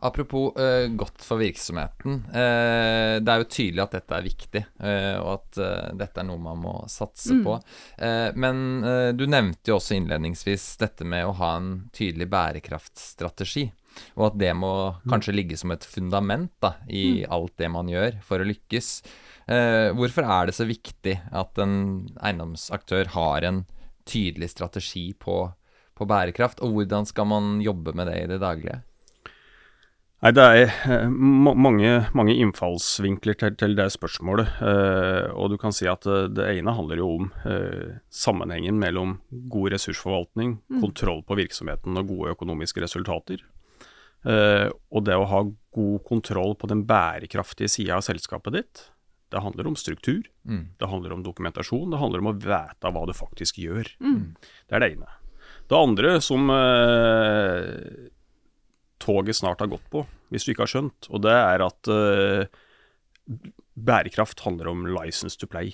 Apropos 0.00 0.52
uh, 0.58 0.88
godt 0.96 1.24
for 1.24 1.40
virksomheten. 1.40 2.22
Uh, 2.28 3.18
det 3.22 3.32
er 3.32 3.42
jo 3.42 3.48
tydelig 3.48 3.84
at 3.84 3.96
dette 3.96 4.16
er 4.16 4.26
viktig, 4.26 4.64
uh, 4.82 5.18
og 5.22 5.30
at 5.36 5.60
dette 6.00 6.22
er 6.22 6.28
noe 6.28 6.42
man 6.42 6.60
må 6.62 6.74
satse 6.90 7.38
på. 7.44 7.56
Eh, 8.02 8.28
men 8.36 8.82
du 9.16 9.24
nevnte 9.30 9.70
jo 9.70 9.78
også 9.78 9.96
innledningsvis 9.96 10.64
dette 10.80 11.06
med 11.08 11.26
å 11.26 11.36
ha 11.38 11.54
en 11.58 11.70
tydelig 11.94 12.28
bærekraftstrategi. 12.32 13.68
Og 14.16 14.28
at 14.30 14.38
det 14.40 14.52
må 14.58 14.72
kanskje 15.10 15.34
ligge 15.36 15.58
som 15.60 15.74
et 15.74 15.86
fundament 15.88 16.52
da, 16.62 16.74
i 16.88 17.24
alt 17.24 17.54
det 17.60 17.70
man 17.72 17.90
gjør 17.90 18.20
for 18.26 18.42
å 18.42 18.48
lykkes. 18.48 18.92
Eh, 19.50 19.88
hvorfor 19.98 20.28
er 20.28 20.48
det 20.48 20.56
så 20.56 20.68
viktig 20.68 21.16
at 21.32 21.58
en 21.62 21.74
eiendomsaktør 22.22 23.12
har 23.16 23.48
en 23.48 23.64
tydelig 24.08 24.52
strategi 24.54 25.10
på, 25.18 25.44
på 25.98 26.08
bærekraft, 26.08 26.62
og 26.62 26.76
hvordan 26.76 27.06
skal 27.08 27.28
man 27.30 27.60
jobbe 27.62 27.94
med 27.98 28.10
det 28.10 28.18
i 28.22 28.30
det 28.30 28.42
daglige? 28.42 28.82
Nei, 30.22 30.30
det 30.38 30.42
er 30.46 30.68
eh, 30.86 31.08
mange, 31.10 31.88
mange 32.14 32.34
innfallsvinkler 32.38 33.34
til, 33.40 33.56
til 33.58 33.72
det 33.74 33.88
spørsmålet. 33.90 34.52
Eh, 34.62 35.32
og 35.34 35.50
du 35.50 35.56
kan 35.58 35.74
si 35.74 35.88
at 35.90 36.06
eh, 36.06 36.28
det 36.30 36.46
ene 36.60 36.74
handler 36.76 37.02
jo 37.02 37.08
om 37.16 37.32
eh, 37.42 37.96
sammenhengen 38.06 38.78
mellom 38.78 39.16
god 39.50 39.74
ressursforvaltning, 39.74 40.60
kontroll 40.78 41.24
på 41.26 41.40
virksomheten 41.42 41.98
og 41.98 42.12
gode 42.12 42.36
økonomiske 42.36 42.84
resultater. 42.84 43.42
Eh, 44.24 44.68
og 44.92 45.04
det 45.04 45.16
å 45.18 45.26
ha 45.26 45.42
god 45.74 46.04
kontroll 46.06 46.54
på 46.60 46.68
den 46.70 46.84
bærekraftige 46.86 47.68
sida 47.72 47.96
av 47.96 48.04
selskapet 48.06 48.52
ditt. 48.54 48.82
Det 49.32 49.40
handler 49.40 49.66
om 49.70 49.74
struktur, 49.80 50.22
Mm. 50.46 50.66
det 50.78 50.88
handler 50.90 51.12
om 51.14 51.22
dokumentasjon, 51.24 51.90
det 51.90 51.98
handler 51.98 52.18
om 52.20 52.28
å 52.32 52.36
vite 52.38 52.92
hva 52.92 53.06
du 53.08 53.12
faktisk 53.16 53.56
gjør. 53.58 53.88
Det 54.68 54.76
er 54.76 54.80
det 54.80 54.90
ene. 54.96 55.08
Det 55.68 55.78
andre 55.78 56.20
som 56.20 56.50
eh, 56.50 58.10
toget 59.00 59.36
snart 59.38 59.60
har 59.64 59.70
gått 59.72 59.88
på, 59.90 60.04
hvis 60.30 60.44
du 60.44 60.52
ikke 60.52 60.66
har 60.66 60.72
skjønt, 60.74 61.08
og 61.10 61.22
det 61.24 61.32
er 61.32 61.64
at 61.64 61.88
eh, 61.88 62.44
bærekraft 63.78 64.40
handler 64.44 64.68
om 64.68 64.84
license 64.92 65.38
to 65.40 65.46
play. 65.48 65.72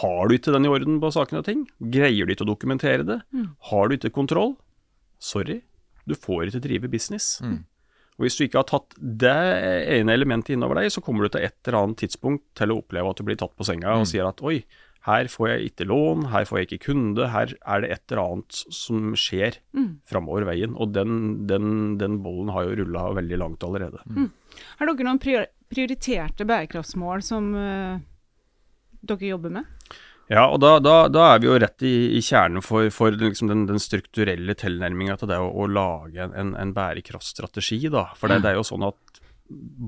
Har 0.00 0.28
du 0.28 0.36
ikke 0.36 0.52
den 0.52 0.66
i 0.68 0.72
orden 0.72 1.00
på 1.00 1.10
sakene 1.14 1.40
og 1.40 1.46
ting, 1.48 1.64
greier 1.80 2.26
du 2.28 2.34
ikke 2.34 2.44
å 2.46 2.52
dokumentere 2.52 3.06
det, 3.08 3.20
har 3.70 3.88
du 3.88 3.96
ikke 3.96 4.12
kontroll, 4.12 4.56
sorry, 5.18 5.62
du 6.06 6.14
får 6.14 6.50
ikke 6.50 6.60
drive 6.68 6.90
business. 6.92 7.40
Mm. 8.20 8.26
Og 8.26 8.26
hvis 8.28 8.36
du 8.36 8.44
ikke 8.44 8.60
har 8.60 8.68
tatt 8.68 8.94
det 9.00 9.38
ene 9.96 10.12
elementet 10.12 10.52
innover 10.52 10.82
deg, 10.82 10.92
så 10.92 11.00
kommer 11.00 11.24
du 11.24 11.32
til 11.32 11.46
et 11.48 11.56
eller 11.64 11.80
annet 11.80 12.02
tidspunkt 12.02 12.44
til 12.58 12.74
å 12.74 12.78
oppleve 12.82 13.08
at 13.08 13.20
du 13.20 13.24
blir 13.24 13.40
tatt 13.40 13.56
på 13.56 13.64
senga 13.64 13.96
og 13.96 14.08
sier 14.10 14.28
at 14.28 14.42
oi, 14.44 14.60
her 15.08 15.30
får 15.32 15.46
jeg 15.48 15.70
ikke 15.70 15.86
lån, 15.88 16.26
her 16.28 16.44
får 16.44 16.58
jeg 16.58 16.66
ikke 16.68 16.84
kunde, 16.90 17.30
her 17.32 17.54
er 17.64 17.80
det 17.80 17.92
et 17.94 18.12
eller 18.12 18.20
annet 18.20 18.58
som 18.76 19.14
skjer 19.16 19.56
framover 20.10 20.44
veien. 20.50 20.76
Og 20.76 20.92
den, 20.92 21.46
den, 21.48 21.96
den 22.02 22.20
bollen 22.20 22.52
har 22.52 22.68
jo 22.68 22.76
rulla 22.82 23.06
veldig 23.16 23.40
langt 23.40 23.64
allerede. 23.64 24.04
Har 24.76 24.90
dere 24.90 25.08
noen 25.08 25.22
prior 25.22 25.48
prioriterte 25.70 26.44
bærekraftsmål 26.50 27.22
som 27.22 27.52
uh, 27.54 28.00
dere 29.06 29.28
jobber 29.30 29.52
med? 29.54 29.68
Ja, 30.30 30.44
og 30.46 30.60
da, 30.62 30.76
da, 30.78 30.96
da 31.10 31.24
er 31.34 31.40
vi 31.42 31.48
jo 31.48 31.56
rett 31.58 31.82
i, 31.82 31.94
i 32.14 32.20
kjernen 32.22 32.62
for, 32.62 32.86
for 32.94 33.10
liksom 33.18 33.48
den, 33.50 33.64
den 33.66 33.82
strukturelle 33.82 34.54
tilnærminga 34.54 35.16
til 35.18 35.30
det 35.32 35.40
å, 35.42 35.48
å 35.50 35.66
lage 35.66 36.28
en, 36.30 36.52
en 36.54 36.74
bærekraftstrategi. 36.76 37.80
Da. 37.90 38.04
For 38.18 38.30
det, 38.30 38.40
det 38.44 38.52
er 38.52 38.60
jo 38.60 38.66
sånn 38.68 38.86
at 38.86 39.20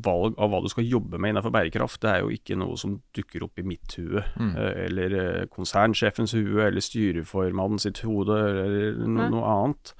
valg 0.02 0.34
av 0.42 0.50
hva 0.50 0.58
du 0.64 0.66
skal 0.72 0.88
jobbe 0.90 1.20
med 1.22 1.30
innenfor 1.36 1.52
bærekraft, 1.54 2.00
det 2.02 2.10
er 2.10 2.24
jo 2.24 2.32
ikke 2.34 2.56
noe 2.58 2.74
som 2.80 2.96
dukker 3.14 3.44
opp 3.46 3.62
i 3.62 3.66
mitt 3.70 3.94
hue, 4.00 4.24
Mm. 4.34 4.48
eh, 4.58 4.72
eller 4.88 5.14
eh, 5.20 5.44
konsernsjefens 5.52 6.34
hue, 6.34 6.58
eller 6.66 6.82
styreformannen 6.82 7.78
sitt 7.78 8.02
hode, 8.02 8.34
eller 8.34 8.98
no, 9.06 9.28
noe 9.36 9.52
annet. 9.54 9.94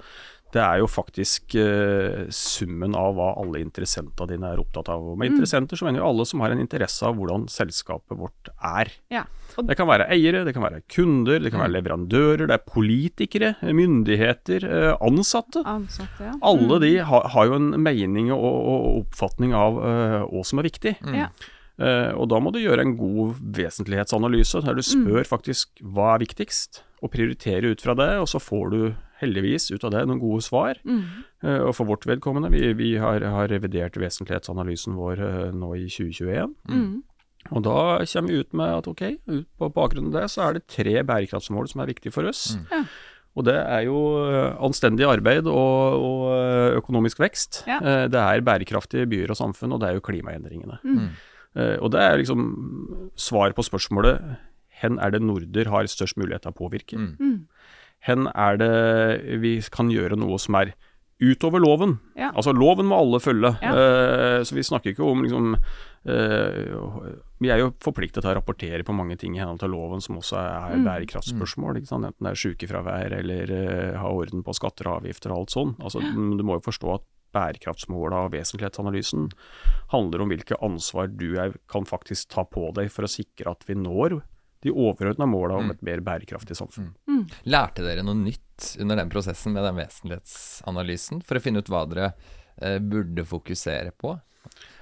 Det 0.53 0.61
er 0.61 0.77
jo 0.83 0.85
faktisk 0.87 1.55
eh, 1.57 2.27
summen 2.29 2.93
av 2.95 3.15
hva 3.17 3.31
alle 3.41 3.57
interessentene 3.63 4.27
dine 4.29 4.51
er 4.53 4.59
opptatt 4.61 4.91
av. 4.93 5.01
Og 5.13 5.17
med 5.17 5.31
Mm. 5.31 5.39
interessenter 5.39 5.79
så 5.79 5.87
mener 5.87 5.99
jo 6.03 6.09
alle 6.11 6.25
som 6.29 6.43
har 6.45 6.51
en 6.53 6.61
interesse 6.61 7.01
av 7.07 7.15
hvordan 7.17 7.47
selskapet 7.49 8.13
vårt 8.19 8.51
er. 8.61 8.91
Ja. 9.09 9.23
Det 9.57 9.75
kan 9.77 9.87
være 9.89 10.05
eiere, 10.13 10.43
det 10.45 10.53
kan 10.53 10.61
være 10.65 10.83
kunder, 10.89 11.39
det 11.41 11.51
kan 11.53 11.61
være 11.61 11.73
leverandører, 11.81 12.45
det 12.47 12.55
er 12.59 12.63
politikere, 12.69 13.55
myndigheter, 13.73 14.63
eh, 14.65 14.93
ansatte. 15.01 15.63
ansatte, 15.65 16.21
ja. 16.21 16.33
Alle 16.41 16.77
Mm. 16.77 16.81
de 16.81 16.93
har, 17.09 17.27
har 17.29 17.45
jo 17.49 17.53
en 17.55 17.71
mening 17.83 18.31
og, 18.31 18.43
og 18.43 19.05
oppfatning 19.07 19.53
av 19.53 19.77
eh, 19.81 20.19
hva 20.29 20.45
som 20.45 20.59
er 20.59 20.69
viktig. 20.69 20.95
Mm. 21.01 21.15
Ja. 21.15 21.27
Eh, 21.79 22.11
og 22.13 22.29
da 22.29 22.37
må 22.39 22.51
du 22.53 22.59
gjøre 22.61 22.81
en 22.85 22.95
god 22.97 23.33
vesentlighetsanalyse, 23.41 24.61
der 24.65 24.75
du 24.77 24.81
spør 24.85 25.25
faktisk 25.25 25.81
hva 25.81 26.13
er 26.15 26.19
viktigst, 26.27 26.83
og 27.03 27.11
prioritere 27.11 27.71
ut 27.73 27.81
fra 27.81 27.95
det, 27.97 28.11
og 28.21 28.27
så 28.29 28.39
får 28.39 28.69
du 28.71 28.95
heldigvis 29.23 29.71
ut 29.73 29.83
av 29.87 29.95
det 29.95 30.03
noen 30.09 30.21
gode 30.21 30.43
svar. 30.45 30.77
Mm. 30.85 31.01
Uh, 31.43 31.61
og 31.69 31.73
for 31.79 31.89
vårt 31.89 32.05
vedkommende, 32.09 32.51
vi, 32.53 32.69
vi 32.77 32.91
har, 33.01 33.23
har 33.23 33.49
revidert 33.51 33.97
vesentlighetsanalysen 33.99 34.95
vår 34.99 35.23
uh, 35.23 35.49
nå 35.55 35.73
i 35.79 35.87
2021. 35.89 36.53
Mm. 36.69 37.01
Og 37.51 37.63
da 37.65 37.73
kommer 38.07 38.31
vi 38.31 38.37
ut 38.39 38.53
med 38.55 38.69
at 38.77 38.85
ok, 38.87 39.01
ut 39.27 39.47
på 39.59 39.67
bakgrunn 39.75 40.05
av 40.13 40.21
det 40.21 40.27
så 40.31 40.45
er 40.45 40.55
det 40.59 40.67
tre 40.71 40.93
bærekraftsmål 41.03 41.67
som 41.73 41.81
er 41.83 41.89
viktige 41.91 42.13
for 42.15 42.29
oss. 42.29 42.53
Mm. 42.55 42.69
Ja. 42.71 42.83
Og 43.33 43.47
det 43.47 43.55
er 43.57 43.81
jo 43.87 43.97
eh, 44.29 44.53
anstendig 44.63 45.07
arbeid 45.09 45.47
og, 45.49 45.95
og 46.05 46.77
økonomisk 46.77 47.19
vekst. 47.23 47.63
Ja. 47.67 47.79
Eh, 47.81 48.03
Det 48.13 48.19
er 48.21 48.43
bærekraftige 48.45 49.07
byer 49.09 49.33
og 49.33 49.39
samfunn, 49.39 49.73
og 49.73 49.81
det 49.81 49.89
er 49.89 49.97
jo 49.97 50.03
klimaendringene. 50.05 50.77
Mm. 50.85 51.07
Eh, 51.57 51.75
Og 51.81 51.91
det 51.91 51.99
er 52.05 52.19
liksom 52.21 52.43
svar 53.17 53.55
på 53.57 53.65
spørsmålet 53.65 54.21
hen 54.83 54.99
er 55.01 55.11
det 55.15 55.21
Norder 55.25 55.69
har 55.71 55.89
størst 55.89 56.15
mulighet 56.21 56.45
til 56.45 56.53
å 56.53 56.57
påvirke? 56.61 56.99
Mm. 56.99 57.47
Mm. 58.03 58.09
Hen 58.09 58.27
er 58.35 58.57
det 58.57 59.39
vi 59.41 59.61
kan 59.71 59.89
gjøre 59.89 60.17
noe 60.19 60.37
som 60.39 60.55
er 60.59 60.73
utover 61.23 61.61
loven? 61.63 61.99
Ja. 62.19 62.31
Altså 62.35 62.51
loven 62.53 62.85
må 62.89 62.97
alle 62.99 63.19
følge. 63.23 63.53
Ja. 63.63 63.71
Eh, 63.71 64.41
så 64.43 64.55
vi 64.57 64.63
snakker 64.65 64.91
ikke 64.91 65.05
om 65.07 65.21
liksom 65.23 65.53
eh, 65.55 67.13
Vi 67.39 67.49
er 67.51 67.59
jo 67.61 67.69
forpliktet 67.83 68.23
til 68.23 68.31
å 68.31 68.35
rapportere 68.37 68.83
på 68.83 68.95
mange 68.95 69.15
ting 69.19 69.35
i 69.35 69.39
henhold 69.41 69.59
til 69.63 69.71
loven 69.71 70.01
som 70.03 70.17
også 70.19 70.37
er 70.39 70.75
Mm. 70.77 70.85
bærekraftsspørsmål. 70.87 71.77
Ikke 71.79 71.87
sant? 71.91 72.05
Enten 72.05 72.23
det 72.27 72.31
er 72.31 72.41
sykefravær 72.43 73.11
eller 73.19 73.51
eh, 73.51 73.97
ha 73.99 74.07
orden 74.11 74.43
på 74.43 74.53
skatter 74.55 74.87
og 74.87 75.01
avgifter 75.03 75.31
og 75.31 75.37
alt 75.43 75.49
sånn. 75.55 75.75
Altså, 75.79 75.99
Du 76.01 76.43
må 76.43 76.57
jo 76.59 76.67
forstå 76.71 76.93
at 76.95 77.01
bærekraftsmåla 77.33 78.25
og 78.27 78.31
vesentlighetsanalysen 78.35 79.31
handler 79.91 80.21
om 80.21 80.29
hvilke 80.29 80.55
ansvar 80.61 81.07
du 81.07 81.35
er, 81.39 81.53
kan 81.67 81.83
faktisk 81.85 82.29
ta 82.29 82.43
på 82.45 82.71
deg 82.75 82.91
for 82.91 83.03
å 83.03 83.09
sikre 83.09 83.51
at 83.51 83.63
vi 83.67 83.73
når 83.75 84.21
de 84.63 84.71
overordna 84.71 85.27
måla 85.29 85.57
om 85.59 85.65
Mm. 85.67 85.71
et 85.75 85.81
mer 85.83 85.99
bærekraftig 86.05 86.55
samfunn. 86.57 86.93
Mm. 87.07 87.25
Lærte 87.51 87.83
dere 87.85 88.03
noe 88.03 88.15
nytt 88.15 88.73
under 88.79 88.95
den 88.99 89.09
prosessen 89.11 89.53
med 89.55 89.63
den 89.67 89.75
vesentlighetsanalysen, 89.81 91.21
for 91.25 91.35
å 91.39 91.43
finne 91.43 91.59
ut 91.63 91.69
hva 91.71 91.83
dere 91.89 92.13
eh, 92.61 92.79
burde 92.79 93.25
fokusere 93.27 93.91
på? 93.97 94.15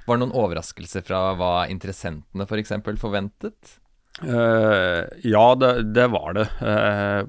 Var 0.08 0.18
det 0.18 0.24
noen 0.26 0.34
overraskelser 0.36 1.04
fra 1.06 1.34
hva 1.38 1.68
interessentene 1.70 2.48
f.eks. 2.50 2.74
For 2.84 2.98
forventet? 3.10 3.78
Uh, 4.22 5.08
ja, 5.24 5.56
det, 5.56 5.70
det 5.96 6.04
var 6.12 6.34
det. 6.36 6.44
Uh, 6.60 7.24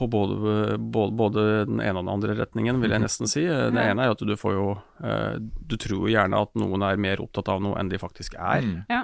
på 0.00 0.06
både, 0.08 0.78
både, 0.80 1.12
både 1.18 1.42
den 1.68 1.82
ene 1.84 2.00
og 2.00 2.06
den 2.06 2.14
andre 2.14 2.36
retningen, 2.38 2.80
vil 2.80 2.94
jeg 2.96 3.02
nesten 3.04 3.28
si. 3.30 3.44
Eh, 3.44 3.68
Det 3.74 3.84
ene 3.90 4.06
er 4.06 4.14
at 4.14 4.24
du 4.24 4.32
får 4.40 4.54
jo 4.56 4.64
eh, 5.04 5.36
Du 5.68 5.76
tror 5.76 6.06
jo 6.08 6.14
gjerne 6.14 6.40
at 6.46 6.54
noen 6.58 6.82
er 6.88 6.96
mer 6.96 7.20
opptatt 7.22 7.50
av 7.52 7.60
noe 7.62 7.76
enn 7.78 7.92
de 7.92 8.00
faktisk 8.00 8.38
er. 8.40 8.64
Mm. 8.64 8.80
Ja. 8.90 9.02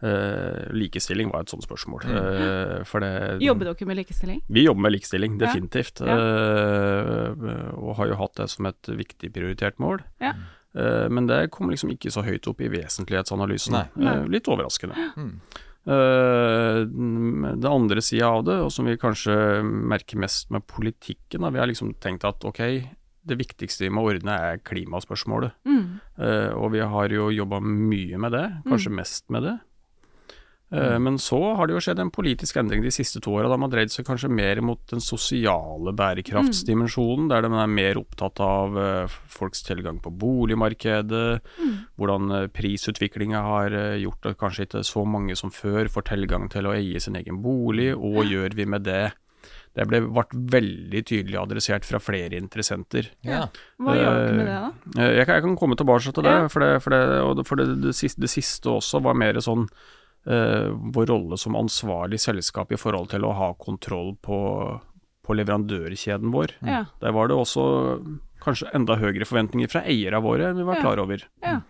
Eh, 0.00 0.70
likestilling 0.72 1.28
var 1.32 1.44
et 1.44 1.52
sånt 1.52 1.66
spørsmål. 1.66 2.06
Mm. 2.08 2.20
Eh, 2.20 2.76
for 2.88 3.04
det 3.04 3.42
Jobber 3.44 3.68
dere 3.68 3.88
med 3.90 4.00
likestilling? 4.00 4.40
Vi 4.48 4.64
jobber 4.64 4.86
med 4.86 4.96
likestilling, 4.96 5.36
definitivt. 5.40 6.00
Ja. 6.06 6.16
Uh, 6.16 7.74
og 7.76 7.98
har 7.98 8.08
jo 8.08 8.16
hatt 8.22 8.40
det 8.40 8.48
som 8.52 8.70
et 8.70 8.90
viktig 9.02 9.32
prioritert 9.34 9.78
mål. 9.82 10.00
Ja. 10.22 10.34
Eh, 10.74 11.08
men 11.08 11.26
det 11.26 11.48
kom 11.54 11.70
liksom 11.70 11.92
ikke 11.94 12.12
så 12.14 12.24
høyt 12.26 12.46
opp 12.50 12.62
i 12.62 12.70
vesentlighetsanalysen. 12.70 13.76
Nei. 13.98 14.14
Litt 14.30 14.48
overraskende. 14.50 15.10
Mm. 15.18 15.34
Eh, 15.90 16.78
det 16.84 17.70
andre 17.70 18.04
sida 18.04 18.30
av 18.36 18.44
det, 18.46 18.58
og 18.66 18.72
som 18.74 18.88
vi 18.88 18.98
kanskje 19.00 19.34
merker 19.64 20.20
mest 20.20 20.50
med 20.54 20.66
politikken, 20.70 21.42
da, 21.42 21.52
vi 21.52 21.62
har 21.62 21.70
liksom 21.70 21.94
tenkt 22.02 22.26
at 22.28 22.44
ok, 22.46 22.62
det 23.30 23.36
viktigste 23.36 23.84
vi 23.84 23.92
må 23.92 24.04
ordne 24.08 24.36
er 24.50 24.62
klimaspørsmålet. 24.64 25.56
Mm. 25.68 25.98
Eh, 26.20 26.52
og 26.54 26.70
vi 26.76 26.84
har 26.94 27.16
jo 27.16 27.30
jobba 27.34 27.60
mye 27.64 28.20
med 28.20 28.36
det, 28.36 28.46
kanskje 28.68 28.94
mest 28.94 29.26
med 29.32 29.48
det. 29.48 29.58
Eh, 30.72 30.98
Men 31.02 31.16
så 31.18 31.56
har 31.58 31.66
det 31.66 31.74
jo 31.74 31.80
skjedd 31.82 31.98
en 31.98 32.12
politisk 32.14 32.56
endring 32.60 32.82
de 32.84 32.90
siste 32.94 33.18
to 33.20 33.32
åra. 33.34 33.48
Da 33.50 33.56
man 33.58 33.68
har 33.70 33.78
dreid 33.78 33.90
seg 33.90 34.06
kanskje 34.06 34.30
mer 34.30 34.60
mot 34.62 34.78
den 34.90 35.00
sosiale 35.02 35.90
bærekraftsdimensjonen, 35.98 37.28
der 37.30 37.42
de 37.42 37.50
er 37.58 37.66
mer 37.70 37.98
opptatt 38.00 38.40
av 38.44 38.78
eh, 38.78 39.16
folks 39.30 39.62
tilgang 39.66 39.98
på 40.02 40.12
boligmarkedet, 40.14 41.40
hvordan 41.98 42.30
uh, 42.32 42.46
prisutviklinga 42.54 43.40
har 43.44 43.74
eh, 43.76 43.96
gjort 44.04 44.30
at 44.30 44.38
kanskje 44.40 44.66
ikke 44.68 44.84
så 44.86 45.04
mange 45.06 45.36
som 45.38 45.50
før 45.50 45.90
får 45.90 46.06
tilgang 46.12 46.48
til 46.52 46.66
å 46.70 46.74
eie 46.76 47.00
sin 47.02 47.18
egen 47.18 47.42
bolig, 47.42 47.90
og 47.96 48.14
hva 48.20 48.24
gjør 48.30 48.54
vi 48.58 48.66
med 48.66 48.86
det? 48.86 49.10
Det 49.74 49.84
ble, 49.86 50.00
ble 50.10 50.24
veldig 50.50 51.00
tydelig 51.06 51.38
adressert 51.38 51.84
fra 51.86 52.00
flere 52.02 52.34
interessenter. 52.40 53.06
Ja. 53.22 53.44
Hva 53.78 53.94
gjør 53.94 54.16
dere 54.18 54.34
med 54.34 54.46
det, 54.50 54.56
da? 54.58 54.70
Eh, 54.98 55.12
Jeg 55.20 55.26
kan, 55.28 55.34
jeg 55.38 55.44
kan 55.46 55.56
komme 55.60 55.78
tilbake 55.78 56.10
til 56.14 56.26
det, 56.26 56.36
Ja. 56.42 56.48
for, 56.50 56.60
det, 56.66 56.82
for, 56.82 56.90
det, 56.90 57.20
og 57.22 57.46
for 57.46 57.56
det, 57.62 57.68
det, 57.84 57.94
siste, 57.94 58.20
det 58.20 58.30
siste 58.32 58.70
også 58.70 59.00
var 59.02 59.14
mer 59.14 59.38
sånn 59.38 59.68
eh, 59.68 59.96
vår 60.24 61.06
rolle 61.08 61.38
som 61.40 61.56
ansvarlig 61.56 62.18
selskap 62.20 62.72
i 62.72 62.78
forhold 62.78 63.08
til 63.10 63.24
å 63.24 63.32
ha 63.32 63.46
kontroll 63.56 64.12
på, 64.20 64.40
på 65.24 65.36
leverandørkjeden 65.38 66.34
vår. 66.34 66.52
Ja. 66.66 66.82
Der 67.00 67.14
var 67.16 67.30
det 67.30 67.38
også 67.40 67.64
kanskje 68.44 68.68
enda 68.76 68.98
høyere 69.00 69.28
forventninger 69.28 69.70
fra 69.70 69.82
eierne 69.88 70.20
våre 70.24 70.50
enn 70.50 70.60
vi 70.60 70.68
var 70.68 70.80
klar 70.82 71.00
over. 71.02 71.24
Ja. 71.44 71.60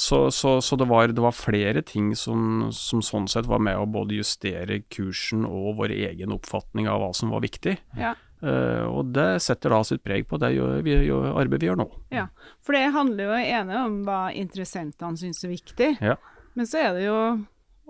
Så, 0.00 0.30
så, 0.32 0.60
så 0.64 0.76
det, 0.80 0.86
var, 0.88 1.12
det 1.12 1.20
var 1.20 1.36
flere 1.36 1.82
ting 1.84 2.14
som, 2.16 2.70
som 2.72 3.02
sånn 3.04 3.28
sett 3.28 3.48
var 3.50 3.60
med 3.60 3.76
å 3.76 3.88
både 3.90 4.16
justere 4.16 4.80
kursen 4.88 5.44
og 5.44 5.74
vår 5.80 5.92
egen 5.92 6.32
oppfatning 6.32 6.88
av 6.88 7.02
hva 7.02 7.10
som 7.16 7.32
var 7.34 7.44
viktig. 7.44 7.76
Ja. 8.00 8.14
Uh, 8.40 8.86
og 8.88 9.10
det 9.12 9.42
setter 9.44 9.74
da 9.74 9.82
sitt 9.84 10.00
preg 10.00 10.24
på 10.30 10.38
det 10.40 10.54
vi, 10.86 10.94
arbeidet 11.12 11.60
vi 11.60 11.68
gjør 11.68 11.82
nå. 11.82 11.88
Ja, 12.14 12.30
for 12.64 12.72
det 12.72 12.86
handler 12.94 13.28
jo 13.28 13.40
ene 13.42 13.82
om 13.84 13.98
hva 14.06 14.20
interessentene 14.32 15.20
syns 15.20 15.44
er 15.44 15.52
viktig, 15.52 15.90
Ja. 16.00 16.16
men 16.56 16.70
så 16.70 16.80
er 16.80 16.96
det 16.96 17.04
jo 17.04 17.18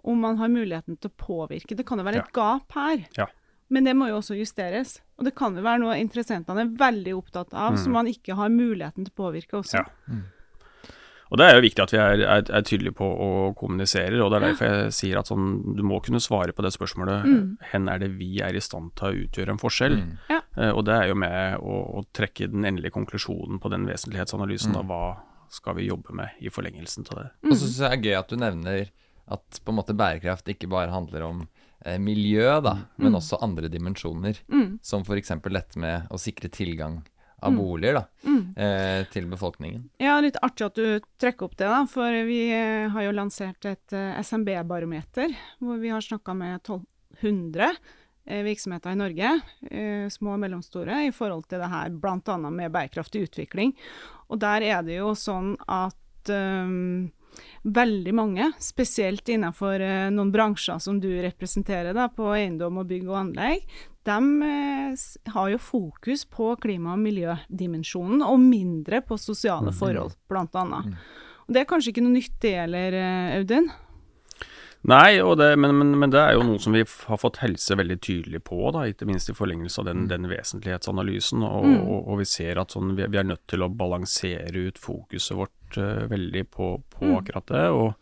om 0.05 0.21
man 0.21 0.41
har 0.41 0.49
muligheten 0.53 0.97
til 1.01 1.11
å 1.11 1.19
påvirke. 1.21 1.77
Det 1.77 1.87
kan 1.89 2.01
jo 2.01 2.07
være 2.07 2.25
et 2.25 2.33
gap 2.37 2.73
her, 2.77 3.07
Ja. 3.17 3.27
men 3.69 3.85
det 3.85 3.95
må 3.97 4.09
jo 4.09 4.19
også 4.19 4.39
justeres. 4.39 5.01
Og 5.19 5.25
det 5.25 5.35
kan 5.37 5.57
jo 5.57 5.63
være 5.63 5.83
noe 5.83 6.01
interessentene 6.01 6.65
er 6.65 6.75
veldig 6.81 7.15
opptatt 7.19 7.55
av, 7.55 7.77
som 7.77 7.93
man 7.93 8.07
ikke 8.07 8.35
har 8.35 8.49
muligheten 8.49 9.05
til 9.05 9.13
å 9.13 9.21
påvirke 9.23 9.61
også. 9.61 9.85
Mm. 10.09 10.25
Og 11.31 11.39
Det 11.39 11.47
er 11.47 11.55
jo 11.55 11.63
viktig 11.63 11.83
at 11.85 11.93
vi 11.95 11.99
er, 12.03 12.23
er, 12.27 12.43
er 12.51 12.63
tydelige 12.67 12.97
på 12.99 13.07
og 13.07 13.53
kommuniserer, 13.59 14.17
og 14.19 14.33
det 14.33 14.41
er 14.41 14.47
derfor 14.49 14.67
jeg 14.67 14.95
sier 14.97 15.19
at 15.21 15.29
sånn, 15.31 15.77
du 15.79 15.83
må 15.87 16.01
kunne 16.03 16.19
svare 16.19 16.51
på 16.51 16.65
det 16.67 16.73
spørsmålet 16.75 17.29
hen 17.71 17.87
er 17.89 18.01
det 18.03 18.11
vi 18.19 18.41
er 18.43 18.57
i 18.59 18.63
stand 18.65 18.91
til 18.99 19.07
å 19.07 19.27
utgjøre 19.29 19.55
en 19.55 19.61
forskjell. 19.63 19.95
Mm. 20.01 20.17
Ja. 20.33 20.41
Uh, 20.59 20.73
og 20.73 20.83
det 20.89 20.97
er 20.97 21.07
jo 21.13 21.15
med 21.23 21.63
å, 21.63 21.77
å 22.01 22.05
trekke 22.17 22.51
den 22.51 22.67
endelige 22.67 22.97
konklusjonen 22.97 23.63
på 23.63 23.71
den 23.71 23.87
vesentlighetsanalysen 23.87 24.75
av 24.81 24.91
hva 24.91 25.05
skal 25.51 25.79
vi 25.79 25.87
jobbe 25.87 26.15
med 26.19 26.43
i 26.43 26.51
forlengelsen 26.51 27.07
til 27.07 27.23
det. 27.23 27.29
Og 27.47 27.55
så 27.55 27.63
syns 27.63 27.79
jeg 27.79 27.87
det 27.87 27.95
er 27.95 28.05
gøy 28.09 28.19
at 28.19 28.35
du 28.35 28.37
nevner 28.39 28.91
at 29.31 29.61
på 29.65 29.73
en 29.73 29.79
måte 29.81 29.95
bærekraft 29.97 30.49
ikke 30.53 30.69
bare 30.71 30.91
handler 30.93 31.23
om 31.29 31.45
eh, 31.85 31.99
miljø, 32.03 32.61
da, 32.65 32.77
men 33.01 33.15
også 33.19 33.39
andre 33.43 33.69
dimensjoner. 33.73 34.39
Mm. 34.53 34.79
Som 34.83 35.03
f.eks. 35.07 35.33
dette 35.47 35.79
med 35.81 36.11
å 36.11 36.19
sikre 36.21 36.51
tilgang 36.53 37.01
av 37.41 37.55
boliger 37.57 37.95
da, 37.97 38.03
Mm. 38.29 38.41
eh, 38.57 39.05
til 39.09 39.25
befolkningen. 39.31 39.87
Ja, 39.99 40.19
litt 40.21 40.37
artig 40.45 40.67
at 40.67 40.75
du 40.77 41.01
trekker 41.19 41.47
opp 41.47 41.55
det, 41.57 41.71
da, 41.73 41.87
for 41.89 42.13
vi 42.29 42.43
eh, 42.53 42.91
har 42.93 43.07
jo 43.07 43.15
lansert 43.17 43.65
et 43.65 43.95
eh, 43.97 44.19
SMB-barometer, 44.21 45.33
hvor 45.59 45.81
vi 45.81 45.89
har 45.89 46.05
snakka 46.05 46.35
med 46.37 46.59
1200 46.61 47.71
eh, 48.27 48.43
virksomheter 48.45 48.93
i 48.93 48.99
Norge, 49.01 49.31
eh, 49.71 50.05
små 50.13 50.35
og 50.37 50.43
mellomstore, 50.45 51.07
i 51.09 51.15
forhold 51.17 51.49
til 51.49 51.63
det 51.65 51.71
her 51.73 51.89
bl.a. 51.97 52.37
med 52.51 52.73
bærekraftig 52.77 53.25
utvikling. 53.31 53.73
Og 54.29 54.39
der 54.45 54.61
er 54.77 54.83
det 54.85 54.99
jo 55.01 55.15
sånn 55.17 55.55
at 55.67 56.29
eh, 56.29 56.77
veldig 57.63 58.15
mange, 58.17 58.51
spesielt 58.63 59.29
innenfor 59.33 59.83
eh, 59.85 60.09
noen 60.15 60.33
bransjer 60.35 60.81
som 60.83 61.01
du 61.03 61.09
representerer, 61.23 61.95
da, 61.97 62.09
på 62.13 62.31
eiendom 62.35 62.81
og 62.83 62.89
bygg 62.91 63.09
og 63.11 63.19
anlegg, 63.25 63.67
de 64.09 64.19
eh, 64.47 65.05
har 65.35 65.51
jo 65.53 65.61
fokus 65.61 66.25
på 66.25 66.55
klima- 66.63 66.95
og 66.97 67.05
miljødimensjonen, 67.05 68.25
og 68.25 68.41
mindre 68.41 69.03
på 69.05 69.21
sosiale 69.21 69.75
forhold, 69.77 70.17
blant 70.31 70.57
annet. 70.57 70.97
Og 71.47 71.55
det 71.55 71.65
er 71.65 71.71
kanskje 71.71 71.95
ikke 71.95 72.05
noe 72.07 72.17
nytt 72.17 72.37
det 72.43 72.57
gjelder, 72.57 72.99
eh, 73.03 73.39
Audun? 73.41 73.71
Nei, 74.89 75.19
det, 75.37 75.57
men, 75.61 75.75
men, 75.77 75.91
men 75.99 76.13
det 76.13 76.21
er 76.23 76.39
jo 76.39 76.45
noe 76.47 76.61
som 76.63 76.73
vi 76.73 76.81
har 76.81 77.19
fått 77.21 77.43
helse 77.43 77.77
veldig 77.77 77.99
tydelig 78.01 78.41
på, 78.47 78.63
da, 78.73 78.87
ikke 78.89 79.09
minst 79.09 79.29
i 79.29 79.37
forlengelse 79.37 79.83
av 79.83 79.91
den, 79.91 80.07
den 80.09 80.29
vesentlighetsanalysen. 80.31 81.45
Og, 81.45 81.67
og, 81.83 81.99
og 82.09 82.21
vi 82.23 82.29
ser 82.29 82.63
at 82.63 82.73
sånn, 82.73 82.95
vi, 82.97 83.05
vi 83.13 83.21
er 83.21 83.29
nødt 83.29 83.45
til 83.51 83.67
å 83.67 83.69
balansere 83.69 84.71
ut 84.71 84.81
fokuset 84.81 85.37
vårt 85.37 85.53
fokusert 85.71 86.03
uh, 86.03 86.09
veldig 86.11 86.51
på, 86.51 86.83
på 86.91 87.05
Mm. 87.05 87.17
akkurat 87.19 87.47
det. 87.47 87.69
Og, 87.71 87.95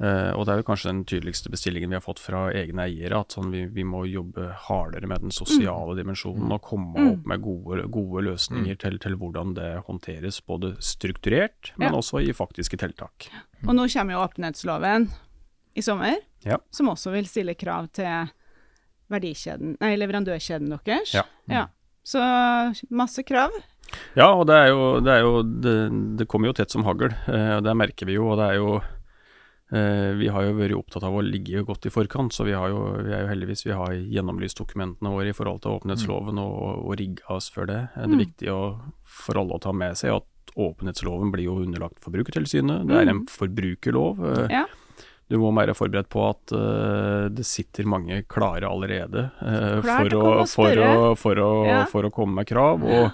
uh, 0.00 0.32
og 0.36 0.44
det 0.46 0.52
er 0.52 0.56
jo 0.60 0.66
kanskje 0.66 0.90
den 0.90 1.04
tydeligste 1.04 1.50
bestillingen 1.50 1.90
vi 1.90 1.96
har 1.96 2.00
fått 2.04 2.18
fra 2.20 2.50
egne 2.52 2.84
eiere, 2.86 3.20
at 3.20 3.28
sånn, 3.32 3.50
vi, 3.50 3.64
vi 3.66 3.84
må 3.84 4.04
jobbe 4.06 4.50
hardere 4.68 5.06
med 5.06 5.20
den 5.22 5.30
sosiale 5.30 5.96
dimensjonen 5.96 6.52
og 6.52 6.62
komme 6.62 6.94
Mm. 6.98 7.12
opp 7.12 7.26
med 7.26 7.42
gode, 7.42 7.86
gode 7.90 8.24
løsninger 8.24 8.76
til, 8.78 8.98
til 8.98 9.16
hvordan 9.16 9.54
det 9.54 9.82
håndteres, 9.86 10.40
både 10.46 10.76
strukturert, 10.80 11.72
men 11.78 11.92
Ja. 11.92 11.96
også 11.98 12.20
i 12.22 12.32
faktiske 12.32 12.76
tiltak. 12.76 13.28
Og 13.66 13.74
nå 13.74 13.86
kommer 13.92 14.12
jo 14.12 14.24
åpenhetsloven 14.24 15.10
i 15.76 15.80
sommer, 15.82 16.16
Ja. 16.44 16.58
som 16.70 16.88
også 16.88 17.12
vil 17.12 17.24
stille 17.26 17.54
krav 17.54 17.88
til 17.92 18.28
nei, 19.08 19.96
leverandørkjeden 19.96 20.68
deres. 20.84 21.14
Ja. 21.14 21.22
ja. 21.48 21.66
Så 22.04 22.18
masse 22.90 23.22
krav. 23.22 23.50
Ja, 24.16 24.30
og 24.34 24.46
det 24.48 24.54
er 24.56 24.68
jo 24.72 25.00
Det, 25.00 25.12
er 25.12 25.20
jo, 25.24 25.42
det, 25.42 25.74
det 26.18 26.26
kommer 26.28 26.48
jo 26.50 26.56
tett 26.58 26.70
som 26.74 26.84
hagl, 26.84 27.10
eh, 27.28 27.56
det 27.64 27.74
merker 27.78 28.06
vi 28.08 28.16
jo. 28.18 28.28
Og 28.32 28.38
det 28.40 28.46
er 28.50 28.56
jo 28.60 28.70
eh, 29.72 30.12
Vi 30.20 30.28
har 30.32 30.46
jo 30.46 30.54
vært 30.58 30.76
opptatt 30.78 31.06
av 31.06 31.16
å 31.16 31.24
ligge 31.24 31.62
godt 31.66 31.86
i 31.88 31.92
forkant, 31.94 32.32
så 32.34 32.44
vi, 32.46 32.54
har 32.56 32.70
jo, 32.72 32.80
vi 33.06 33.12
er 33.14 33.24
jo 33.24 33.30
heldigvis 33.32 33.66
Vi 33.66 33.74
har 33.76 33.92
gjennomlyst 33.94 34.58
dokumentene 34.62 35.12
våre 35.14 35.32
i 35.32 35.36
forhold 35.36 35.62
til 35.64 35.76
åpenhetsloven 35.78 36.40
og, 36.42 36.86
og 36.86 36.96
rigga 37.00 37.28
oss 37.36 37.50
for 37.52 37.66
det. 37.70 37.82
Eh, 37.96 38.06
Det 38.06 38.16
er 38.18 38.24
viktig 38.24 38.50
å, 38.54 38.62
for 39.04 39.42
alle 39.42 39.58
å 39.58 39.62
ta 39.62 39.72
med 39.76 39.96
seg 39.98 40.16
at 40.18 40.32
åpenhetsloven 40.56 41.30
blir 41.34 41.50
jo 41.50 41.58
underlagt 41.66 41.98
Forbrukertilsynet. 42.00 42.86
Det 42.88 42.96
er 42.96 43.10
en 43.12 43.24
forbrukerlov. 43.28 44.22
eh, 44.32 44.46
Ja. 44.60 44.66
Du 45.28 45.40
må 45.42 45.48
være 45.50 45.74
forberedt 45.74 46.06
på 46.08 46.20
at 46.22 46.52
uh, 46.54 47.26
det 47.34 47.42
sitter 47.44 47.82
mange 47.84 48.20
klare 48.30 48.68
allerede 48.70 49.24
uh, 49.42 49.80
Klar 49.82 50.06
for, 50.06 50.14
å 50.14 50.20
å, 50.22 50.44
for, 50.46 50.78
å, 50.78 51.16
for, 51.18 51.40
å, 51.42 51.48
Ja. 51.66 51.80
for 51.90 52.06
å 52.06 52.12
komme 52.14 52.36
med 52.38 52.46
krav. 52.46 52.84
Og, 52.86 53.10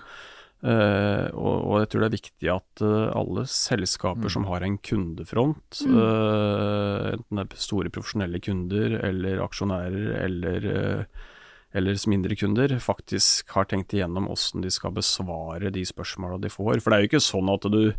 eh, 0.62 1.26
og, 1.32 1.56
og 1.66 1.74
jeg 1.82 1.90
tror 1.90 2.04
det 2.04 2.08
er 2.08 2.16
viktig 2.16 2.50
at 2.52 2.84
uh, 2.84 3.10
alle 3.18 3.44
selskaper 3.50 4.32
som 4.32 4.46
har 4.50 4.64
en 4.66 4.78
kundefront, 4.78 5.82
eh, 5.86 7.10
enten 7.16 7.40
det 7.40 7.44
er 7.44 7.66
store 7.66 7.92
profesjonelle 7.92 8.40
kunder 8.42 8.98
eller 9.02 9.44
aksjonærer 9.46 10.16
eller 10.22 10.72
eh, 10.72 11.28
eller 11.72 11.96
mindre 12.12 12.36
kunder, 12.36 12.74
faktisk 12.84 13.54
har 13.54 13.64
tenkt 13.64 13.94
igjennom 13.96 14.26
hvordan 14.28 14.64
de 14.66 14.70
skal 14.72 14.92
besvare 14.92 15.70
de 15.72 15.84
spørsmåla 15.88 16.36
de 16.42 16.50
får. 16.52 16.82
For 16.82 16.92
det 16.92 16.98
er 16.98 17.04
jo 17.06 17.08
ikke 17.08 17.24
sånn 17.24 17.48
at 17.48 17.64
du 17.72 17.94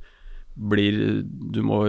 blir 0.54 1.24
Du 1.24 1.62
må 1.66 1.80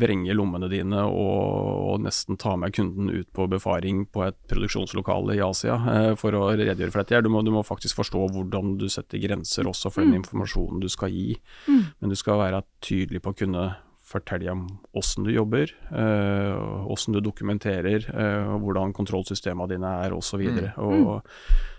vrenge 0.00 0.34
lommene 0.36 0.68
dine 0.72 1.02
og, 1.04 1.94
og 1.94 2.04
nesten 2.04 2.38
ta 2.40 2.54
med 2.56 2.74
kunden 2.76 3.10
ut 3.12 3.28
på 3.36 3.46
befaring 3.52 4.04
på 4.12 4.24
et 4.26 4.38
produksjonslokale 4.50 5.36
i 5.36 5.42
Asia 5.44 5.76
eh, 5.92 6.10
for 6.20 6.36
å 6.36 6.46
redegjøre 6.52 6.92
for 6.94 7.04
dette. 7.04 7.22
Du 7.24 7.30
må, 7.32 7.44
du 7.44 7.52
må 7.54 7.64
faktisk 7.66 8.00
forstå 8.00 8.26
hvordan 8.34 8.76
du 8.80 8.88
setter 8.92 9.20
grenser 9.22 9.68
også 9.68 9.92
for 9.92 10.06
den 10.06 10.18
informasjonen 10.22 10.80
du 10.82 10.88
skal 10.92 11.12
gi. 11.12 11.34
Men 11.68 12.12
du 12.12 12.16
skal 12.18 12.40
være 12.40 12.64
tydelig 12.84 13.22
på 13.24 13.34
å 13.34 13.42
kunne 13.44 13.68
fortelle 14.04 14.52
om 14.52 14.66
åssen 14.96 15.24
du 15.24 15.32
jobber, 15.32 15.70
eh, 15.90 17.04
du 17.06 17.20
dokumenterer, 17.20 18.04
eh, 18.08 18.58
hvordan 18.60 18.92
kontrollsystemene 18.92 19.68
dine 19.68 19.92
er 20.04 20.12
osv. 20.12 20.44
Og, 20.76 21.16
eh, 21.16 21.72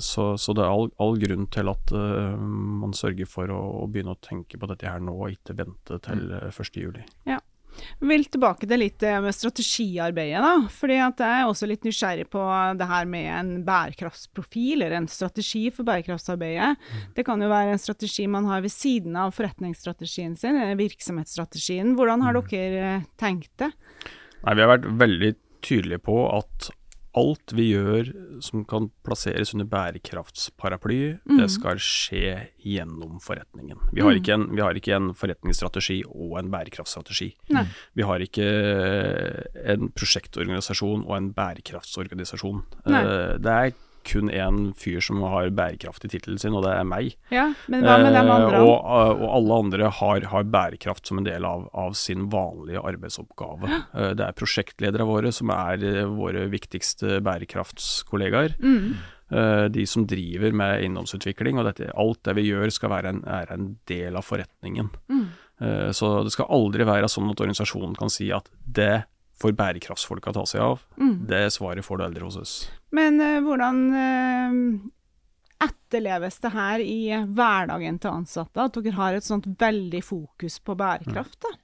så, 0.00 0.28
så 0.40 0.54
det 0.56 0.62
er 0.64 0.72
all, 0.72 0.88
all 1.02 1.18
grunn 1.20 1.48
til 1.52 1.68
at 1.68 1.92
uh, 1.92 2.36
man 2.38 2.94
sørger 2.96 3.28
for 3.28 3.50
å, 3.52 3.60
å 3.82 3.88
begynne 3.92 4.14
å 4.14 4.22
tenke 4.24 4.60
på 4.60 4.68
dette 4.70 4.88
her 4.88 5.02
nå, 5.04 5.12
og 5.12 5.34
ikke 5.34 5.58
vente 5.58 5.98
til 6.06 6.30
uh, 6.32 6.48
1. 6.48 6.78
juli. 6.80 7.04
Ja. 7.28 7.40
Jeg 7.74 8.08
vil 8.08 8.24
tilbake 8.30 8.68
til 8.68 8.80
litt 8.80 9.02
eh, 9.06 9.20
med 9.22 9.34
strategiarbeidet, 9.34 10.42
da. 10.44 10.52
Fordi 10.72 10.98
at 11.02 11.22
jeg 11.22 11.40
er 11.40 11.48
også 11.48 11.68
litt 11.68 11.86
nysgjerrig 11.86 12.26
på 12.32 12.42
det 12.78 12.88
her 12.90 13.08
med 13.10 13.30
en 13.34 13.52
bærekraftsprofil, 13.66 14.84
eller 14.84 14.98
en 15.00 15.10
strategi 15.10 15.64
for 15.74 15.86
bærekraftsarbeidet. 15.88 16.74
Det 17.16 17.26
kan 17.26 17.42
jo 17.42 17.50
være 17.50 17.74
en 17.74 17.82
strategi 17.82 18.28
man 18.30 18.48
har 18.50 18.64
ved 18.64 18.74
siden 18.74 19.18
av 19.20 19.34
forretningsstrategien 19.36 20.36
sin, 20.40 20.60
eller 20.60 20.78
virksomhetsstrategien. 20.80 21.94
Hvordan 21.98 22.24
har 22.26 22.38
dere 22.38 22.86
eh, 22.92 23.08
tenkt 23.20 23.52
det? 23.62 23.72
Nei, 24.44 24.54
Vi 24.54 24.64
har 24.64 24.74
vært 24.76 24.88
veldig 25.00 25.34
tydelige 25.64 26.04
på 26.04 26.18
at 26.28 26.70
alt 27.14 27.52
vi 27.54 27.68
gjør 27.70 28.08
som 28.42 28.64
kan 28.68 28.88
plasseres 29.06 29.52
under 29.54 29.68
bærekraftsparaply, 29.70 30.98
det 31.38 31.46
skal 31.52 31.78
skje 31.78 32.48
gjennom 32.64 33.20
forretningen. 33.22 33.78
Vi 33.94 34.02
har, 34.02 34.18
ikke 34.18 34.34
en, 34.34 34.48
vi 34.54 34.62
har 34.64 34.74
ikke 34.74 34.96
en 34.96 35.12
forretningsstrategi 35.14 36.00
og 36.10 36.38
en 36.40 36.50
bærekraftstrategi. 36.50 37.30
Nei. 37.54 37.64
Vi 37.94 38.02
har 38.06 38.24
ikke 38.24 38.48
en 39.74 39.90
prosjektorganisasjon 39.94 41.06
og 41.06 41.16
en 41.16 41.32
bærekraftsorganisasjon. 41.36 42.62
Nei. 42.90 43.02
Eh, 43.04 43.34
Det 43.44 43.54
er 43.54 43.74
kun 44.06 44.30
én 44.32 44.72
fyr 44.78 45.02
som 45.04 45.22
har 45.24 45.50
bærekraft 45.56 46.04
i 46.06 46.10
tittelen 46.12 46.40
sin, 46.40 46.56
og 46.56 46.64
det 46.66 46.74
er 46.76 46.86
meg. 46.88 47.14
Ja, 47.34 47.48
men 47.72 47.86
hva 47.86 47.96
med 48.02 48.16
dem 48.16 48.30
andre? 48.34 48.60
Eh, 48.60 48.68
og, 48.68 49.24
og 49.24 49.26
alle 49.38 49.60
andre 49.64 49.90
har, 50.00 50.28
har 50.32 50.46
bærekraft 50.56 51.10
som 51.10 51.20
en 51.20 51.28
del 51.28 51.48
av, 51.48 51.66
av 51.72 51.96
sin 51.98 52.28
vanlige 52.32 52.84
arbeidsoppgave. 52.84 53.70
Eh, 53.72 54.12
det 54.18 54.28
er 54.28 54.38
prosjektledere 54.38 55.08
våre 55.08 55.32
som 55.34 55.52
er 55.54 55.84
eh, 55.84 56.04
våre 56.08 56.46
viktigste 56.52 57.20
bærekraftskollegaer. 57.24 58.58
Mm. 58.62 58.94
Eh, 59.34 59.64
de 59.72 59.86
som 59.88 60.04
driver 60.06 60.52
med 60.52 60.82
eiendomsutvikling, 60.82 61.58
og 61.58 61.70
dette, 61.70 61.88
alt 61.96 62.20
det 62.26 62.36
vi 62.38 62.48
gjør 62.50 62.72
skal 62.74 62.92
være 62.92 63.14
en, 63.14 63.24
er 63.24 63.50
en 63.54 63.72
del 63.88 64.18
av 64.20 64.26
forretningen. 64.26 64.92
Mm. 65.08 65.24
Eh, 65.64 65.90
så 65.96 66.16
det 66.26 66.34
skal 66.34 66.50
aldri 66.52 66.86
være 66.86 67.08
sånn 67.10 67.30
at 67.32 67.40
organisasjonen 67.40 67.96
kan 67.98 68.12
si 68.12 68.28
at 68.34 68.50
det 68.64 69.06
får 69.40 69.54
bærekraftsfolka 69.58 70.34
ta 70.36 70.44
seg 70.48 70.64
av. 70.64 70.82
Mm. 71.00 71.16
Det 71.30 71.46
svaret 71.54 71.86
får 71.86 72.00
du 72.00 72.04
aldri 72.06 72.26
hos 72.26 72.38
oss. 72.40 72.54
Men 72.94 73.18
uh, 73.22 73.40
hvordan 73.44 73.80
uh, 73.94 74.58
etterleves 75.66 76.40
det 76.44 76.52
her 76.54 76.84
i 76.84 77.00
hverdagen 77.36 78.00
til 78.02 78.12
ansatte? 78.22 78.68
At 78.68 78.78
dere 78.78 78.98
har 78.98 79.18
et 79.18 79.26
sånt 79.26 79.48
veldig 79.60 80.02
fokus 80.06 80.60
på 80.62 80.76
bærekraft? 80.78 81.40
da? 81.44 81.54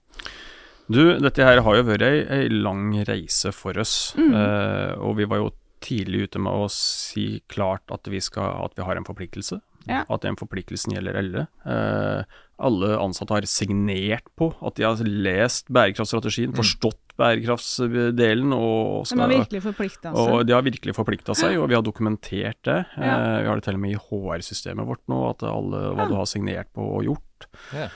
Du, 0.90 1.02
dette 1.22 1.46
her 1.46 1.62
har 1.62 1.76
jo 1.78 1.86
vært 1.86 2.02
ei, 2.02 2.16
ei 2.26 2.46
lang 2.50 2.90
reise 3.06 3.52
for 3.54 3.78
oss. 3.78 4.12
Mm. 4.18 4.34
Uh, 4.34 4.92
og 5.06 5.18
vi 5.20 5.30
var 5.30 5.44
jo 5.44 5.52
tidlig 5.80 6.28
ute 6.28 6.40
med 6.42 6.52
å 6.52 6.68
si 6.72 7.40
klart 7.50 7.88
at 7.94 8.08
vi, 8.10 8.20
skal, 8.22 8.66
at 8.66 8.76
vi 8.76 8.84
har 8.84 8.98
en 8.98 9.06
forpliktelse. 9.06 9.60
Ja. 9.88 10.04
At 10.12 10.24
den 10.26 10.36
forpliktelsen 10.38 10.94
gjelder 10.94 11.16
alle. 11.20 11.46
Eh, 11.64 12.38
alle 12.60 12.90
ansatte 13.00 13.32
har 13.32 13.46
signert 13.48 14.28
på 14.36 14.50
at 14.60 14.76
de 14.76 14.84
har 14.84 15.00
lest 15.06 15.70
bærekraftstrategien, 15.72 16.52
forstått 16.56 17.09
bærekraftsdelen 17.20 18.52
og 18.56 19.06
De 19.10 19.18
har 19.20 19.30
virkelig 19.32 19.62
forplikta 19.64 20.12
og 20.12 20.20
seg. 20.26 20.46
de 20.48 20.54
har 20.56 20.64
virkelig 20.66 20.94
forplikta 20.96 21.36
seg, 21.38 21.58
og 21.60 21.68
vi 21.70 21.76
har 21.78 21.84
dokumentert 21.86 22.60
det. 22.66 22.78
Ja. 22.96 23.16
Eh, 23.16 23.42
vi 23.44 23.50
har 23.50 23.60
det 23.60 23.66
til 23.68 23.78
og 23.78 23.82
med 23.84 23.94
i 23.94 24.00
HR-systemet 24.00 24.88
vårt 24.88 25.04
nå, 25.10 25.20
at 25.30 25.44
alle, 25.48 25.82
hva 25.96 26.08
du 26.10 26.16
har 26.18 26.28
signert 26.30 26.72
på 26.76 26.86
og 26.98 27.04
gjort. 27.06 27.26
Ja. 27.74 27.86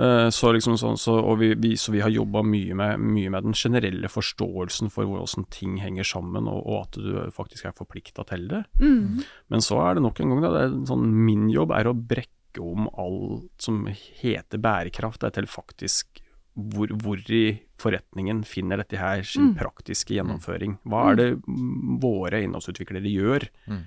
Eh, 0.00 0.28
så, 0.32 0.50
liksom 0.56 0.78
sånn, 0.80 0.96
så, 0.98 1.16
og 1.20 1.36
vi, 1.42 1.52
vi, 1.60 1.74
så 1.78 1.92
vi 1.94 2.00
har 2.02 2.10
jobba 2.10 2.42
mye, 2.46 2.74
med- 2.74 3.00
mye 3.04 3.30
med 3.34 3.44
den 3.44 3.54
generelle 3.58 4.08
forståelsen 4.10 4.90
for 4.90 5.04
hvordan 5.10 5.44
ting 5.54 5.76
henger 5.82 6.04
sammen, 6.08 6.48
og, 6.50 6.62
og 6.66 6.78
at 6.86 6.98
du 7.00 7.30
faktisk 7.36 7.68
er 7.68 7.76
forplikta 7.76 8.24
til 8.30 8.48
det. 8.50 8.64
Mm. 8.80 9.22
Men 9.52 9.60
så 9.64 9.80
er 9.84 9.94
det 9.98 10.06
nok 10.06 10.20
en 10.24 10.32
gang, 10.34 10.42
da, 10.46 10.52
det 10.56 10.64
er 10.68 10.78
sånn, 10.90 11.04
min 11.26 11.48
jobb 11.52 11.74
er 11.76 11.90
å 11.92 11.94
brekke 11.96 12.30
om 12.62 12.86
alt 13.02 13.64
som 13.66 13.80
heter 13.90 14.60
bærekraft, 14.62 15.20
det 15.20 15.32
er 15.32 15.40
til 15.40 15.48
faktisk 15.50 16.20
hvor, 16.56 16.86
hvor 17.02 17.18
i 17.34 17.60
forretningen 17.82 18.44
finner 18.46 18.76
dette 18.78 18.96
her 19.00 19.22
sin 19.26 19.50
Mm. 19.52 19.56
praktiske 19.58 20.14
gjennomføring. 20.14 20.78
Hva 20.86 21.10
er 21.12 21.16
det 21.16 21.28
mm, 21.46 22.00
våre 22.00 22.42
innholdsutviklere 22.44 23.10
gjør, 23.10 23.48
Mm. 23.68 23.82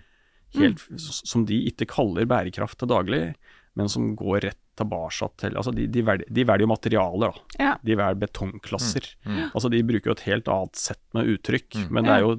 helt, 0.55 0.79
som 0.99 1.45
de 1.45 1.61
ikke 1.71 1.87
kaller 1.87 2.25
bærekraft 2.25 2.77
til 2.79 2.87
daglig, 2.87 3.35
men 3.75 3.87
som 3.89 4.15
går 4.15 4.41
rett 4.43 4.57
tilbake 4.77 5.29
til 5.37 5.55
altså 5.57 5.73
De, 5.73 5.87
de, 5.87 6.01
velger, 6.05 6.25
de 6.31 6.43
velger 6.45 6.61
jo 6.61 6.67
materialer, 6.67 7.31
da. 7.33 7.63
Ja. 7.63 7.77
De 7.83 7.95
velger 7.95 8.19
betongklasser. 8.27 9.15
Mm. 9.25 9.51
Altså 9.53 9.69
De 9.71 9.81
bruker 9.83 10.05
jo 10.11 10.11
et 10.17 10.25
helt 10.27 10.47
annet 10.47 10.75
sett 10.75 11.01
med 11.13 11.25
uttrykk, 11.27 11.75
Mm. 11.75 11.91
men 11.91 12.03
det 12.03 12.11
er 12.13 12.19
jo 12.21 12.35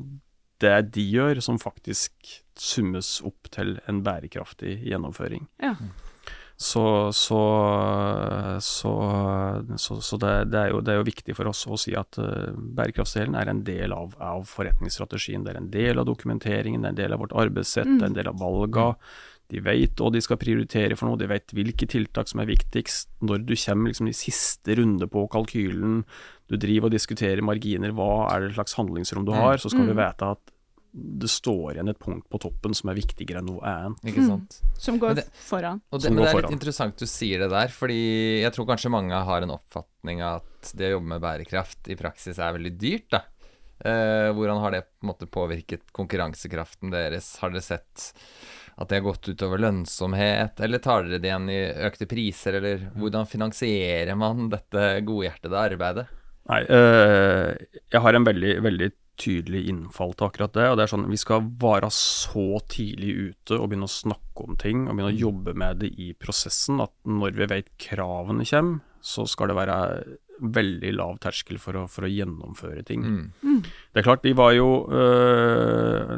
det 0.60 0.90
de 0.92 1.04
gjør 1.12 1.40
som 1.42 1.58
faktisk 1.58 2.42
summes 2.58 3.20
opp 3.24 3.48
til 3.50 3.78
en 3.88 4.02
bærekraftig 4.02 4.84
gjennomføring. 4.84 5.46
Ja. 5.62 5.74
Så, 6.58 7.12
så, 7.14 7.40
så, 8.60 8.92
så, 9.76 10.00
så 10.02 10.16
det, 10.18 10.32
det, 10.50 10.58
er 10.58 10.72
jo, 10.72 10.80
det 10.82 10.90
er 10.90 10.98
jo 10.98 11.06
viktig 11.06 11.36
for 11.38 11.46
oss 11.46 11.60
å 11.70 11.78
si 11.78 11.92
at 11.94 12.18
uh, 12.18 12.50
bærekraftsdelen 12.50 13.36
er 13.38 13.52
en 13.52 13.60
del 13.62 13.94
av, 13.94 14.16
av 14.18 14.42
forretningsstrategien. 14.50 15.44
Det 15.46 15.54
er 15.54 15.60
en 15.60 15.70
del 15.70 16.02
av 16.02 16.08
dokumenteringen, 16.08 16.82
det 16.82 16.90
er 16.90 16.96
en 16.96 17.00
del 17.04 17.14
av 17.14 17.22
vårt 17.22 17.36
arbeidssett, 17.46 17.86
det 17.86 18.02
er 18.02 18.10
en 18.10 18.18
del 18.18 18.32
av 18.32 18.42
valga. 18.42 18.88
De 19.48 19.62
vet 19.64 20.02
hva 20.02 20.10
de 20.12 20.20
skal 20.24 20.40
prioritere 20.42 20.98
for 20.98 21.08
noe, 21.08 21.20
de 21.20 21.30
vet 21.30 21.54
hvilke 21.56 21.86
tiltak 21.88 22.28
som 22.28 22.42
er 22.42 22.50
viktigst. 22.50 23.06
Når 23.22 23.46
du 23.46 23.54
kommer 23.54 23.94
liksom 23.94 24.10
i 24.10 24.18
siste 24.18 24.76
runde 24.82 25.06
på 25.14 25.28
kalkylen, 25.30 26.02
du 26.50 26.58
driver 26.58 26.90
og 26.90 26.98
diskuterer 26.98 27.44
marginer, 27.44 27.94
hva 27.94 28.26
er 28.34 28.48
det 28.48 28.56
slags 28.58 28.74
handlingsrom 28.76 29.30
du 29.30 29.32
har, 29.36 29.62
så 29.62 29.70
skal 29.70 29.86
du 29.86 29.94
vite 29.94 30.34
at 30.34 30.57
det 30.92 31.28
står 31.30 31.74
igjen 31.76 31.90
et 31.92 31.98
punkt 32.00 32.26
på 32.32 32.40
toppen 32.42 32.74
som 32.74 32.90
er 32.90 32.96
viktigere 32.98 33.38
enn 33.42 33.48
noe 33.50 33.60
annet. 33.66 34.00
Ikke 34.08 34.24
sant. 34.26 34.60
Som 34.78 34.98
går 34.98 35.14
Men 35.14 35.16
det- 35.20 35.26
foran. 35.34 35.80
Og 35.92 36.00
det, 36.00 36.06
Som 36.08 36.14
men 36.14 36.24
går 36.24 36.28
det 36.30 36.34
er 36.34 36.42
litt 36.48 36.56
interessant 36.58 36.96
du 36.96 37.06
sier 37.06 37.38
det 37.44 37.50
der, 37.50 37.68
fordi 37.68 38.40
jeg 38.42 38.52
tror 38.52 38.66
kanskje 38.66 38.90
mange 38.90 39.12
har 39.12 39.42
en 39.42 39.50
oppfatning 39.56 40.22
av 40.22 40.42
at 40.42 40.72
det 40.74 40.88
å 40.90 40.98
jobbe 40.98 41.12
med 41.14 41.20
bærekraft 41.22 41.88
i 41.92 41.96
praksis 41.96 42.38
er 42.38 42.52
veldig 42.56 42.78
dyrt, 42.78 43.08
da. 43.10 43.22
Eh, 43.84 44.32
hvordan 44.34 44.58
har 44.60 44.72
det 44.74 44.82
på 44.88 45.04
en 45.06 45.10
måte 45.12 45.28
påvirket 45.30 45.92
konkurransekraften 45.94 46.90
deres? 46.90 47.36
Har 47.38 47.50
dere 47.50 47.62
sett 47.62 48.12
at 48.78 48.88
det 48.88 48.98
har 49.00 49.06
gått 49.12 49.28
utover 49.28 49.58
lønnsomhet, 49.58 50.58
eller 50.60 50.78
tar 50.78 51.02
dere 51.04 51.18
det 51.22 51.28
igjen 51.30 51.48
i 51.50 51.60
økte 51.86 52.06
priser, 52.10 52.54
eller 52.58 52.78
hvordan 52.96 53.26
finansierer 53.26 54.16
man 54.16 54.48
dette 54.50 55.00
godhjertede 55.06 55.54
arbeidet? 55.58 56.06
Nei, 56.48 56.62
øh, 56.64 57.54
jeg 57.92 58.00
har 58.00 58.14
en 58.14 58.24
veldig, 58.24 58.52
veldig 58.64 58.90
tydelig 59.18 59.64
innfall 59.70 60.14
til 60.14 60.28
akkurat 60.28 60.54
det. 60.56 60.66
og 60.70 60.78
det 60.78 60.86
er 60.86 60.92
sånn, 60.94 61.08
Vi 61.10 61.20
skal 61.20 61.48
være 61.60 61.90
så 61.94 62.60
tidlig 62.70 63.14
ute 63.30 63.58
og 63.58 63.68
begynne 63.70 63.88
å 63.88 63.96
snakke 63.98 64.46
om 64.46 64.56
ting 64.56 64.86
og 64.86 64.94
begynne 64.94 65.14
å 65.14 65.22
jobbe 65.26 65.54
med 65.58 65.82
det 65.82 65.92
i 65.98 66.12
prosessen 66.14 66.80
at 66.84 66.94
når 67.04 67.36
vi 67.38 67.50
vet 67.50 67.74
kravene 67.78 68.46
kommer, 68.48 68.80
så 69.00 69.26
skal 69.30 69.50
det 69.50 69.58
være 69.58 69.76
veldig 70.38 70.90
lav 70.94 71.16
terskel 71.22 71.58
for 71.62 71.78
å, 71.78 71.84
for 71.90 72.06
å 72.06 72.10
gjennomføre 72.10 72.84
ting. 72.86 73.02
Mm. 73.02 73.60
Det 73.64 74.00
er 74.00 74.06
klart, 74.06 74.26
vi 74.26 74.34
var 74.38 74.52
jo 74.54 74.68
øh, 74.86 76.14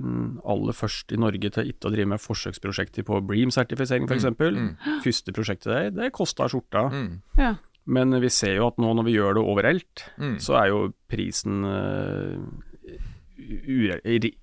aller 0.55 0.77
først 0.77 1.15
i 1.15 1.21
Norge 1.21 1.53
til 1.55 1.73
ikke 1.73 1.89
å 1.89 1.95
drive 1.95 2.13
med 2.13 2.23
forsøksprosjekter 2.23 3.07
på 3.09 3.23
Bream-sertifisering, 3.29 4.09
f.eks. 4.09 4.29
Mm. 4.37 4.61
Mm. 4.61 5.01
Første 5.05 5.37
prosjektet 5.37 5.73
der, 5.73 5.91
det 5.97 6.13
kosta 6.17 6.49
skjorta. 6.53 6.89
Mm. 6.93 7.13
Ja. 7.41 7.55
Men 7.91 8.13
vi 8.23 8.31
ser 8.33 8.59
jo 8.59 8.69
at 8.69 8.81
nå 8.81 8.93
når 8.97 9.09
vi 9.09 9.17
gjør 9.17 9.39
det 9.39 9.47
overalt, 9.55 10.05
mm. 10.21 10.37
så 10.43 10.59
er 10.61 10.73
jo 10.73 10.83
prisen 11.11 11.65
øh, 11.67 12.37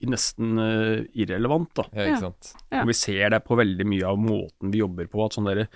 nesten 0.08 0.60
uh, 0.60 1.06
irrelevant. 1.17 1.70
da. 1.78 1.86
Ja, 1.93 2.08
ikke 2.08 2.24
sant? 2.26 2.52
Ja. 2.72 2.82
Og 2.82 2.91
Vi 2.91 2.98
ser 2.98 3.32
det 3.34 3.41
på 3.46 3.58
veldig 3.60 3.88
mye 3.88 4.10
av 4.10 4.20
måten 4.22 4.74
vi 4.74 4.82
jobber 4.82 5.08
på. 5.12 5.26
at 5.26 5.38
sånn 5.38 5.50
der, 5.50 5.67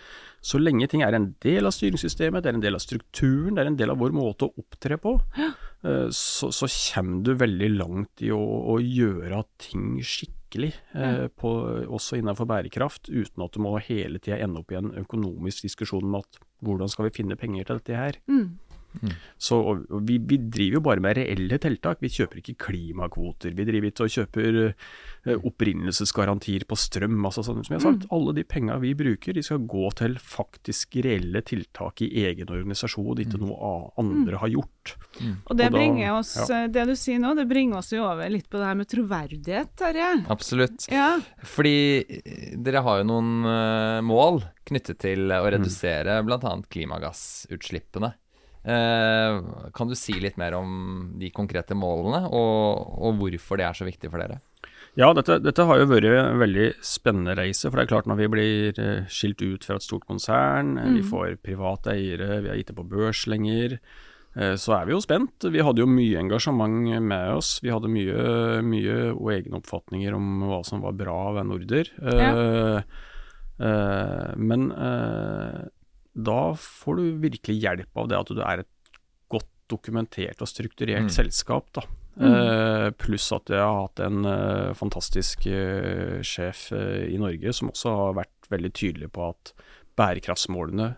Så 0.41 0.59
lenge 0.59 0.87
ting 0.89 1.03
er 1.03 1.13
en 1.13 1.35
del 1.41 1.65
av 1.65 1.75
styringssystemet, 1.75 2.43
det 2.43 2.49
er 2.49 2.55
en 2.55 2.65
del 2.65 2.75
av 2.75 2.81
strukturen, 2.81 3.55
det 3.55 3.61
er 3.61 3.71
en 3.71 3.77
del 3.77 3.91
av 3.91 3.97
vår 4.01 4.11
måte 4.11 4.47
å 4.47 4.53
opptre 4.57 4.97
på, 4.97 5.19
ja. 5.37 5.51
uh, 5.85 6.09
så, 6.09 6.51
så, 6.51 6.67
kommer 6.67 7.23
du 7.23 7.33
veldig 7.35 7.69
langt 7.77 8.21
i 8.21 8.31
å, 8.31 8.41
å 8.41 8.79
gjøre 8.81 9.43
ting 9.61 9.99
skikkelig. 10.01 10.73
Uh, 10.95 11.27
på, 11.29 11.51
også 11.87 12.17
innenfor 12.19 12.49
bærekraft, 12.49 13.07
uten 13.07 13.45
at 13.45 13.53
du 13.53 13.61
må 13.63 13.77
hele 13.79 14.19
tida 14.19 14.41
ende 14.41 14.59
opp 14.59 14.73
i 14.73 14.81
en 14.81 14.91
økonomisk 14.99 15.69
diskusjon 15.69 16.09
om 16.09 16.19
at 16.19 16.41
hvordan 16.61 16.89
skal 16.91 17.07
vi 17.07 17.15
finne 17.21 17.37
penger 17.39 17.69
til 17.69 17.79
dette 17.79 17.97
her. 17.97 18.19
Mm. 18.27 18.57
Mm. 18.99 19.13
Så 19.41 19.57
vi, 20.05 20.17
vi, 20.17 20.37
driver 20.37 20.77
jo 20.77 20.83
bare 20.85 21.03
med 21.03 21.17
reelle 21.17 21.57
tiltak. 21.61 22.01
Vi 22.03 22.11
kjøper 22.11 22.41
ikke 22.41 22.57
klimakvoter. 22.67 23.53
Vi 23.57 23.65
driver 23.67 23.89
ikke 23.89 24.07
og 24.07 24.15
kjøper 24.15 24.59
uh, 24.61 25.35
opprinnelsesgarantier 25.47 26.65
på 26.69 26.77
strøm. 26.79 27.19
Altså, 27.27 27.45
sånn, 27.47 27.63
som 27.65 27.75
jeg 27.75 27.81
har 27.81 27.87
sagt, 27.87 28.05
mm. 28.07 28.13
Alle 28.17 28.35
de 28.37 28.45
penga 28.47 28.77
vi 28.83 28.93
bruker, 28.97 29.37
de 29.37 29.45
skal 29.45 29.63
gå 29.69 29.89
til 29.97 30.17
faktisk 30.21 30.99
reelle 31.05 31.43
tiltak 31.47 32.03
i 32.05 32.11
egen 32.25 32.51
organisasjon, 32.51 33.23
ikke 33.23 33.39
mm. 33.39 33.47
noe 33.47 33.73
andre 34.01 34.35
mm. 34.35 34.41
har 34.43 34.53
gjort. 34.53 34.95
Mm. 35.21 35.35
Og 35.45 35.57
det 35.57 35.69
og 35.71 35.75
bringer 35.77 36.15
oss, 36.17 36.35
ja. 36.49 36.63
det 36.71 36.87
du 36.89 36.95
sier 36.99 37.21
nå, 37.21 37.33
det 37.37 37.47
bringer 37.49 37.81
oss 37.81 37.91
jo 37.95 38.03
over 38.05 38.31
litt 38.31 38.49
på 38.51 38.59
det 38.59 38.69
her 38.69 38.79
med 38.79 38.91
troverdighet, 38.91 39.75
Terje. 39.79 40.09
Absolutt. 40.31 40.87
Ja. 40.91 41.13
Fordi 41.47 41.77
eh, 42.01 42.57
dere 42.61 42.83
har 42.85 43.01
jo 43.01 43.09
noen 43.09 43.31
uh, 43.47 43.99
mål 44.05 44.43
knyttet 44.67 45.01
til 45.03 45.31
å 45.33 45.43
redusere 45.49 46.19
mm. 46.21 46.27
bl.a. 46.29 46.55
klimagassutslippene. 46.71 48.13
Eh, 48.61 49.39
kan 49.73 49.89
du 49.89 49.97
si 49.97 50.13
litt 50.21 50.37
mer 50.37 50.53
om 50.59 51.13
de 51.17 51.31
konkrete 51.33 51.77
målene, 51.77 52.27
og, 52.29 52.91
og 53.01 53.17
hvorfor 53.21 53.57
det 53.57 53.65
er 53.67 53.77
så 53.77 53.87
viktig 53.87 54.11
for 54.11 54.21
dere? 54.21 54.41
Ja, 54.99 55.07
dette, 55.15 55.37
dette, 55.39 55.65
har 55.65 55.79
jo 55.79 55.87
vært 55.87 56.05
en 56.09 56.41
veldig 56.41 56.67
spennende 56.83 57.35
reise. 57.39 57.69
For 57.69 57.79
det 57.79 57.85
er 57.85 57.91
klart 57.93 58.09
når 58.11 58.19
vi 58.19 58.29
blir 58.33 58.79
eh, 58.81 59.09
skilt 59.09 59.41
ut 59.41 59.65
fra 59.65 59.79
et 59.79 59.87
stort 59.87 60.05
konsern, 60.09 60.75
mm. 60.77 60.95
vi 60.99 61.03
får 61.07 61.35
private 61.45 61.95
eiere, 61.95 62.41
vi 62.43 62.51
har 62.51 62.59
gitt 62.59 62.73
det 62.73 62.77
på 62.77 62.87
børs 62.91 63.23
lenger, 63.31 63.77
eh, 64.35 64.55
så 64.59 64.75
er 64.77 64.89
vi 64.89 64.97
jo 64.97 65.01
spent. 65.01 65.47
Vi 65.47 65.63
hadde 65.63 65.81
jo 65.81 65.89
mye 65.89 66.19
engasjement 66.21 66.91
med 67.07 67.37
oss. 67.39 67.55
Vi 67.63 67.71
hadde 67.71 67.91
mye, 67.91 68.59
mye 68.67 68.97
og 69.15 69.31
egne 69.37 69.61
oppfatninger 69.61 70.17
om 70.17 70.43
hva 70.51 70.61
som 70.67 70.83
var 70.83 70.99
bra 70.99 71.21
ved 71.39 71.49
Norder. 71.53 71.95
Ja. 72.01 72.83
Men 74.41 74.63
da 76.13 76.53
får 76.59 76.99
du 76.99 77.03
virkelig 77.23 77.57
hjelp 77.63 77.97
av 77.97 78.11
det 78.11 78.19
at 78.19 78.31
du 78.31 78.41
er 78.43 78.63
et 78.63 78.99
godt 79.31 79.49
dokumentert 79.71 80.41
og 80.43 80.49
strukturert 80.49 81.07
mm. 81.07 81.13
selskap. 81.13 81.69
da. 81.77 81.85
Mm. 82.19 82.27
Uh, 82.27 82.87
pluss 82.99 83.29
at 83.31 83.47
jeg 83.49 83.61
har 83.63 83.85
hatt 83.85 84.01
en 84.03 84.25
uh, 84.27 84.73
fantastisk 84.75 85.45
uh, 85.47 86.19
sjef 86.25 86.67
i 86.75 87.15
Norge 87.21 87.53
som 87.55 87.71
også 87.71 87.93
har 87.95 88.17
vært 88.19 88.51
veldig 88.51 88.71
tydelig 88.75 89.07
på 89.15 89.29
at 89.29 89.53
bærekraftsmålene 89.95 90.89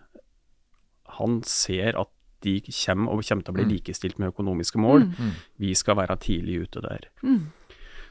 Han 1.20 1.38
ser 1.46 1.94
at 2.00 2.10
de 2.44 2.58
kommer, 2.66 3.12
og 3.14 3.22
kommer 3.24 3.46
til 3.46 3.54
å 3.54 3.56
bli 3.56 3.64
mm. 3.64 3.72
likestilt 3.72 4.18
med 4.20 4.34
økonomiske 4.34 4.80
mål. 4.82 5.06
Mm. 5.06 5.14
Mm. 5.16 5.36
Vi 5.62 5.70
skal 5.78 5.96
være 5.96 6.18
tidlig 6.20 6.64
ute 6.66 6.82
der. 6.84 7.06
Mm. 7.22 7.46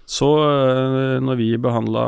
Så 0.10 0.28
eh, 0.44 1.20
når 1.24 1.40
vi 1.40 1.50
behandla 1.62 2.06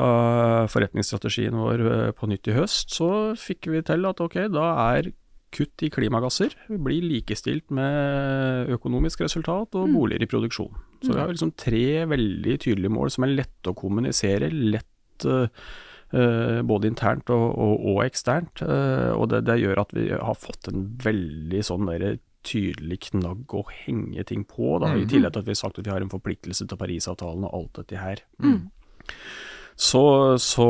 forretningsstrategien 0.72 1.56
vår 1.56 1.84
eh, 1.86 2.10
på 2.16 2.28
nytt 2.30 2.50
i 2.52 2.58
høst, 2.58 2.92
så 2.96 3.10
fikk 3.40 3.70
vi 3.72 3.84
til 3.88 4.08
at 4.10 4.20
ok, 4.24 4.42
da 4.52 4.68
er 4.92 5.14
kutt 5.56 5.86
i 5.88 5.90
klimagasser 5.94 6.52
blir 6.84 7.06
likestilt 7.06 7.72
med 7.74 8.72
økonomisk 8.76 9.24
resultat 9.24 9.78
og 9.78 9.88
mm. 9.88 9.96
boliger 9.96 10.26
i 10.26 10.30
produksjon. 10.30 10.74
Så 11.00 11.14
vi 11.14 11.22
har 11.22 11.32
liksom 11.32 11.54
tre 11.56 12.04
veldig 12.12 12.56
tydelige 12.66 12.92
mål 12.92 13.14
som 13.14 13.28
er 13.28 13.38
lette 13.38 13.72
å 13.72 13.78
kommunisere, 13.78 14.50
lett 14.52 15.28
uh, 15.30 15.48
både 16.66 16.90
internt 16.92 17.32
og, 17.32 17.46
og, 17.62 17.88
og 17.94 18.02
eksternt. 18.04 18.64
Uh, 18.64 19.14
og 19.16 19.30
det, 19.32 19.46
det, 19.48 19.62
gjør 19.62 19.86
at 19.86 19.96
vi 19.96 20.10
har 20.12 20.40
fått 20.40 20.72
en 20.72 20.90
veldig 21.06 21.64
sånn 21.64 21.88
derre 21.88 22.18
tydelig 22.46 23.02
knagg 23.10 23.56
å 23.56 23.66
henge 23.86 24.24
ting 24.28 24.46
på. 24.48 24.78
Da, 24.82 24.94
mm. 24.94 25.02
I 25.02 25.10
tillegg 25.10 25.36
til 25.36 25.44
at 25.44 25.50
vi 25.50 25.56
har 25.56 25.62
sagt 25.64 25.82
at 25.82 25.88
vi 25.88 25.94
har 25.94 26.06
en 26.06 26.14
forpliktelse 26.14 26.68
til 26.70 26.80
Parisavtalen 26.80 27.48
og 27.48 27.58
alt 27.60 27.82
dette 27.82 28.00
her. 28.02 28.24
Mm. 28.44 28.64
Så, 29.76 30.38
så, 30.40 30.66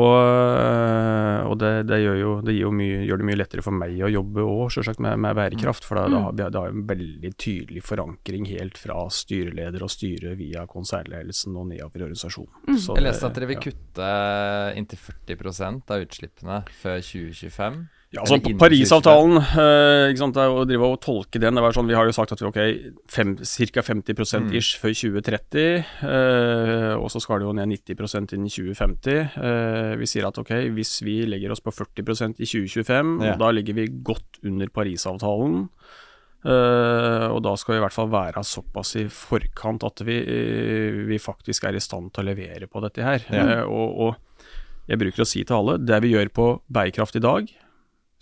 Og 1.46 1.54
det, 1.60 1.70
det, 1.86 2.00
gjør, 2.02 2.16
jo, 2.18 2.30
det 2.42 2.56
jo 2.56 2.72
mye, 2.74 3.04
gjør, 3.06 3.20
det 3.20 3.26
mye 3.28 3.38
lettere 3.38 3.62
for 3.62 3.74
meg 3.78 4.00
å 4.02 4.10
jobbe 4.10 4.42
òg, 4.42 4.80
med, 4.98 5.20
med, 5.22 5.36
bærekraft. 5.38 5.86
For 5.86 6.00
da, 6.00 6.06
mm. 6.10 6.40
det 6.40 6.48
har 6.58 6.72
en 6.72 6.82
veldig 6.88 7.32
tydelig 7.38 7.84
forankring 7.86 8.48
helt 8.50 8.80
fra 8.80 9.04
styreleder 9.14 9.84
og 9.86 9.92
styre 9.94 10.34
via 10.38 10.66
konsernledelsen 10.70 11.54
og 11.54 11.68
nedover 11.70 12.02
i 12.02 12.08
organisasjonen. 12.08 12.64
Mm. 12.66 12.80
Jeg 12.82 13.06
leste 13.06 13.30
at 13.30 13.38
dere 13.38 13.50
vil 13.52 13.62
kutte 13.68 14.10
inntil 14.80 15.04
40% 15.06 15.94
av 15.94 16.08
utslippene 16.08 16.62
før 16.82 16.98
2025. 17.06 17.78
Ja, 18.16 18.24
altså 18.24 18.56
Parisavtalen, 18.58 19.36
eh, 19.36 20.10
ikke 20.10 20.22
sant, 20.22 20.38
å 20.40 20.64
drive 20.68 20.88
og 20.88 21.00
tolke 21.04 21.40
den 21.42 21.58
det 21.58 21.64
var 21.64 21.76
sånn, 21.76 21.88
Vi 21.90 21.96
har 21.96 22.08
jo 22.08 22.14
sagt 22.16 22.32
at 22.32 22.40
vi 22.40 22.48
ok, 22.48 22.60
ca. 23.12 23.84
50 23.84 24.16
%-ish 24.16 24.80
før 24.80 24.94
2030. 24.96 25.84
Eh, 26.06 26.94
og 26.96 27.10
så 27.12 27.20
skal 27.22 27.42
det 27.42 27.48
jo 27.48 27.54
ned 27.56 27.68
90% 27.74 28.34
innen 28.36 28.48
2050. 28.48 29.36
Eh, 29.36 29.92
vi 30.00 30.08
sier 30.08 30.28
at 30.28 30.40
ok, 30.40 30.54
hvis 30.76 30.96
vi 31.04 31.20
legger 31.28 31.52
oss 31.52 31.60
på 31.64 31.74
40% 31.74 32.40
i 32.40 32.48
2025, 32.48 33.14
ja. 33.26 33.36
da 33.36 33.52
ligger 33.52 33.76
vi 33.76 33.88
godt 34.06 34.40
under 34.46 34.72
Parisavtalen. 34.72 35.68
Uh, 36.46 37.26
og 37.32 37.40
da 37.42 37.56
skal 37.58 37.74
vi 37.74 37.78
i 37.80 37.82
hvert 37.82 37.94
fall 37.96 38.10
være 38.12 38.42
såpass 38.46 38.92
i 39.00 39.06
forkant 39.10 39.82
at 39.88 40.02
vi, 40.06 40.20
vi 41.08 41.18
faktisk 41.18 41.64
er 41.66 41.74
i 41.74 41.82
stand 41.82 42.12
til 42.14 42.22
å 42.22 42.28
levere 42.28 42.68
på 42.70 42.82
dette 42.84 43.02
her. 43.02 43.24
Ja. 43.34 43.46
Uh, 43.64 43.72
og, 43.72 43.98
og, 44.04 44.52
jeg 44.86 45.00
bruker 45.00 45.24
å 45.24 45.26
si 45.26 45.40
til 45.42 45.56
alle, 45.56 45.80
det 45.82 45.96
vi 46.04 46.12
gjør 46.12 46.28
på 46.30 46.44
bærekraft 46.70 47.16
i 47.18 47.24
dag, 47.24 47.48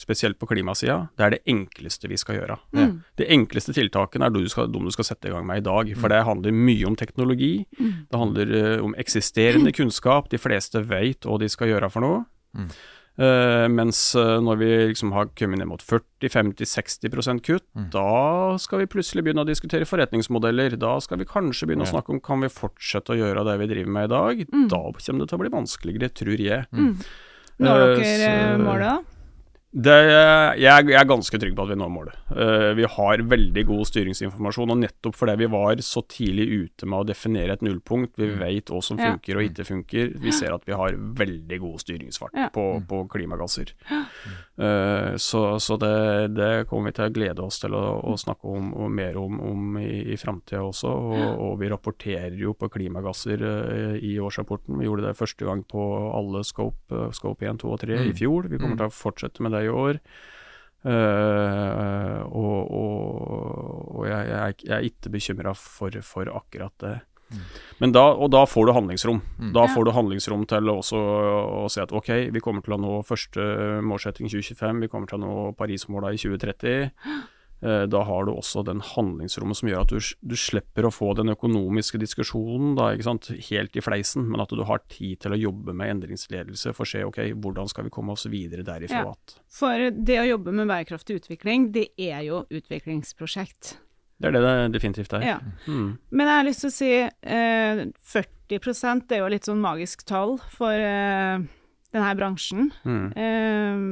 spesielt 0.00 0.38
på 0.40 0.48
klimasida, 0.50 0.96
det 1.14 1.24
er 1.24 1.34
det 1.36 1.42
enkleste 1.50 2.10
vi 2.10 2.18
skal 2.18 2.40
gjøre. 2.40 2.56
Mm. 2.74 2.96
De 3.20 3.28
enkleste 3.36 3.74
tiltakene 3.76 4.26
er 4.26 4.34
de 4.34 4.42
du, 4.42 4.50
skal, 4.50 4.66
de 4.72 4.82
du 4.82 4.90
skal 4.94 5.06
sette 5.06 5.30
i 5.30 5.34
gang 5.34 5.46
med 5.46 5.62
i 5.62 5.66
dag. 5.68 5.92
For 6.00 6.10
det 6.10 6.24
handler 6.26 6.56
mye 6.56 6.88
om 6.88 6.98
teknologi. 6.98 7.54
Mm. 7.78 7.94
Det 8.10 8.20
handler 8.24 8.52
uh, 8.56 8.84
om 8.88 8.98
eksisterende 8.98 9.72
kunnskap. 9.76 10.28
De 10.32 10.40
fleste 10.40 10.82
vet 10.90 11.28
hva 11.28 11.38
de 11.40 11.48
skal 11.52 11.70
gjøre 11.70 11.90
for 11.94 12.04
noe. 12.04 12.24
Mm. 12.58 12.68
Uh, 13.14 13.68
mens 13.70 14.00
uh, 14.18 14.40
når 14.42 14.58
vi 14.58 14.70
liksom 14.90 15.12
har 15.14 15.28
kommet 15.38 15.60
ned 15.60 15.70
mot 15.70 15.82
40-50-60 15.86 17.38
kutt, 17.46 17.66
mm. 17.78 17.86
da 17.94 18.58
skal 18.58 18.82
vi 18.82 18.90
plutselig 18.90 19.22
begynne 19.22 19.46
å 19.46 19.48
diskutere 19.48 19.86
forretningsmodeller. 19.86 20.74
Da 20.82 20.96
skal 21.04 21.22
vi 21.22 21.30
kanskje 21.30 21.70
begynne 21.70 21.86
ja. 21.86 21.92
å 21.92 21.94
snakke 21.94 22.16
om 22.16 22.22
kan 22.24 22.42
vi 22.42 22.50
fortsette 22.50 23.14
å 23.14 23.20
gjøre 23.22 23.46
det 23.46 23.60
vi 23.62 23.70
driver 23.76 23.96
med 24.00 24.10
i 24.10 24.14
dag. 24.16 24.44
Mm. 24.50 24.68
Da 24.74 24.82
kommer 24.90 25.22
det 25.22 25.30
til 25.30 25.38
å 25.38 25.44
bli 25.46 25.54
vanskeligere, 25.54 26.14
tror 26.18 26.46
jeg. 26.50 26.66
Mm. 26.74 26.94
Når 27.62 27.84
dere 28.02 28.32
målet, 28.58 28.88
da? 28.90 29.13
Det, 29.74 29.94
jeg, 30.06 30.60
jeg, 30.62 30.94
er 30.94 31.06
ganske 31.10 31.38
trygg 31.42 31.54
på 31.58 31.64
at 31.64 31.72
vi 31.72 31.76
når 31.80 31.90
målet. 31.90 32.18
Uh, 32.30 32.70
vi 32.78 32.86
har 32.86 33.22
veldig 33.26 33.64
god 33.66 33.88
styringsinformasjon, 33.90 34.70
og 34.70 34.78
nettopp 34.78 35.16
fordi 35.18 35.34
vi 35.40 35.48
var 35.50 35.80
så 35.82 36.04
tidlig 36.06 36.46
ute 36.52 36.86
med 36.86 37.02
å 37.02 37.08
definere 37.08 37.56
et 37.56 37.64
nullpunkt, 37.66 38.12
vi 38.20 38.28
mm. 38.30 38.36
vet 38.38 38.70
hva 38.70 38.78
som 38.86 39.00
funker 39.00 39.40
og 39.40 39.48
ikke 39.48 39.66
funker, 39.66 40.12
vi 40.22 40.34
ser 40.34 40.54
at 40.54 40.62
vi 40.68 40.76
har 40.78 40.94
veldig 40.94 41.58
god 41.64 41.82
styringsfart 41.82 42.38
på, 42.54 42.66
på, 42.86 43.00
klimagasser. 43.10 43.72
Uh, 44.54 45.18
så, 45.18 45.42
så 45.58 45.78
det, 45.82 45.96
det, 46.38 46.52
kommer 46.70 46.92
vi 46.92 46.98
til 47.00 47.08
å 47.08 47.14
glede 47.18 47.42
oss 47.42 47.58
til 47.64 47.74
å, 47.74 47.82
å 48.06 48.14
snakke 48.20 48.54
om, 48.54 48.70
mer 48.94 49.18
om, 49.18 49.42
om 49.42 49.80
i, 49.82 50.04
i 50.14 50.20
framtida 50.20 50.62
også. 50.62 50.94
Og, 50.94 51.26
og, 51.48 51.58
vi 51.64 51.72
rapporterer 51.72 52.38
jo 52.38 52.54
på 52.54 52.70
klimagasser 52.78 53.42
uh, 53.42 53.98
i 53.98 54.14
årsrapporten. 54.22 54.78
Vi 54.78 54.86
gjorde 54.86 55.08
det 55.08 55.18
første 55.18 55.50
gang 55.50 55.66
på 55.66 55.90
alle 56.14 56.46
scope, 56.46 57.10
scope 57.18 57.50
1, 57.50 57.64
2 57.64 57.74
og 57.74 57.82
3 57.82 57.98
i 57.98 58.14
mm. 58.14 58.16
fjor. 58.22 58.50
Vi 58.52 58.62
kommer 58.62 58.78
mm. 58.78 58.82
til 58.84 58.92
å 58.92 58.98
fortsette 59.02 59.42
med 59.42 59.56
det 59.56 59.63
i 59.66 59.72
år. 59.72 60.00
Uh, 60.84 62.20
og, 62.28 62.56
og, 62.76 63.96
og 63.96 64.02
jeg, 64.04 64.28
jeg, 64.28 64.56
jeg, 64.66 64.74
er 64.76 64.88
ikke 64.90 65.12
bekymra 65.14 65.54
for, 65.56 65.96
for, 66.04 66.28
akkurat 66.28 66.74
det. 66.84 66.98
Men 67.80 67.94
da, 67.94 68.02
og 68.12 68.28
da 68.30 68.44
får 68.46 68.68
du 68.68 68.72
handlingsrom. 68.76 69.22
Da 69.56 69.64
Ja. 69.64 69.70
får 69.72 69.88
du 69.88 69.90
handlingsrom 69.96 70.44
til 70.46 70.68
også 70.70 71.00
å 71.00 71.64
si 71.72 71.80
at 71.80 71.92
ok, 71.96 72.10
vi 72.30 72.42
kommer 72.44 72.62
til 72.62 72.76
å 72.76 72.80
nå 72.82 72.98
første 73.08 73.40
målsetting 73.82 74.28
2025, 74.28 74.84
vi 74.84 74.90
kommer 74.92 75.08
til 75.10 75.18
å 75.18 75.24
nå 75.24 75.54
Parismåla 75.58 76.12
i 76.14 76.20
2030. 76.20 76.92
Eh, 77.62 77.84
Da 77.86 78.02
har 78.04 78.24
du 78.26 78.32
også 78.34 78.64
den 78.66 78.80
handlingsrommet 78.80 79.56
som 79.56 79.68
gjør 79.70 79.84
at 79.84 79.92
du, 79.94 80.00
du 80.20 80.36
slipper 80.36 80.88
å 80.88 80.92
få 80.92 81.12
den 81.16 81.32
økonomiske 81.32 82.00
diskusjonen 82.02 82.74
da, 82.78 82.90
helt 83.48 83.76
i 83.76 83.84
fleisen, 83.84 84.26
men 84.28 84.42
at 84.42 84.52
du 84.52 84.64
har 84.66 84.82
tid 84.92 85.20
til 85.24 85.32
å 85.36 85.40
jobbe 85.40 85.74
med 85.76 85.94
endringsledelse 85.96 86.74
for 86.74 86.84
å 86.84 86.90
se 86.90 87.04
ok, 87.06 87.20
hvordan 87.40 87.70
skal 87.70 87.86
vi 87.88 87.94
komme 87.94 88.12
oss 88.16 88.26
videre 88.26 88.66
derifra. 88.66 89.14
Ja. 89.14 89.40
For 89.48 89.88
det 89.94 90.20
å 90.20 90.28
jobbe 90.28 90.52
med 90.52 90.68
bærekraftig 90.68 91.20
utvikling, 91.22 91.70
det 91.72 91.90
er 91.96 92.22
jo 92.26 92.44
utviklingsprosjekt. 92.50 93.78
Det 94.20 94.28
er 94.30 94.36
det 94.36 94.42
det 94.44 94.74
definitivt 94.76 95.12
er. 95.16 95.24
Ja. 95.26 95.38
Mm. 95.66 95.96
Men 96.14 96.28
jeg 96.30 96.36
har 96.38 96.46
lyst 96.46 96.62
til 96.62 96.70
å 96.70 96.74
si 96.74 96.92
eh, 97.02 97.80
40% 98.14 99.08
det 99.08 99.16
er 99.16 99.24
jo 99.24 99.32
litt 99.32 99.48
sånn 99.48 99.62
magisk 99.62 100.04
tall 100.06 100.36
for 100.52 100.70
eh, 100.70 101.42
denne 101.94 102.12
bransjen. 102.18 102.70
Mm. 102.86 103.08
Eh, 103.18 103.82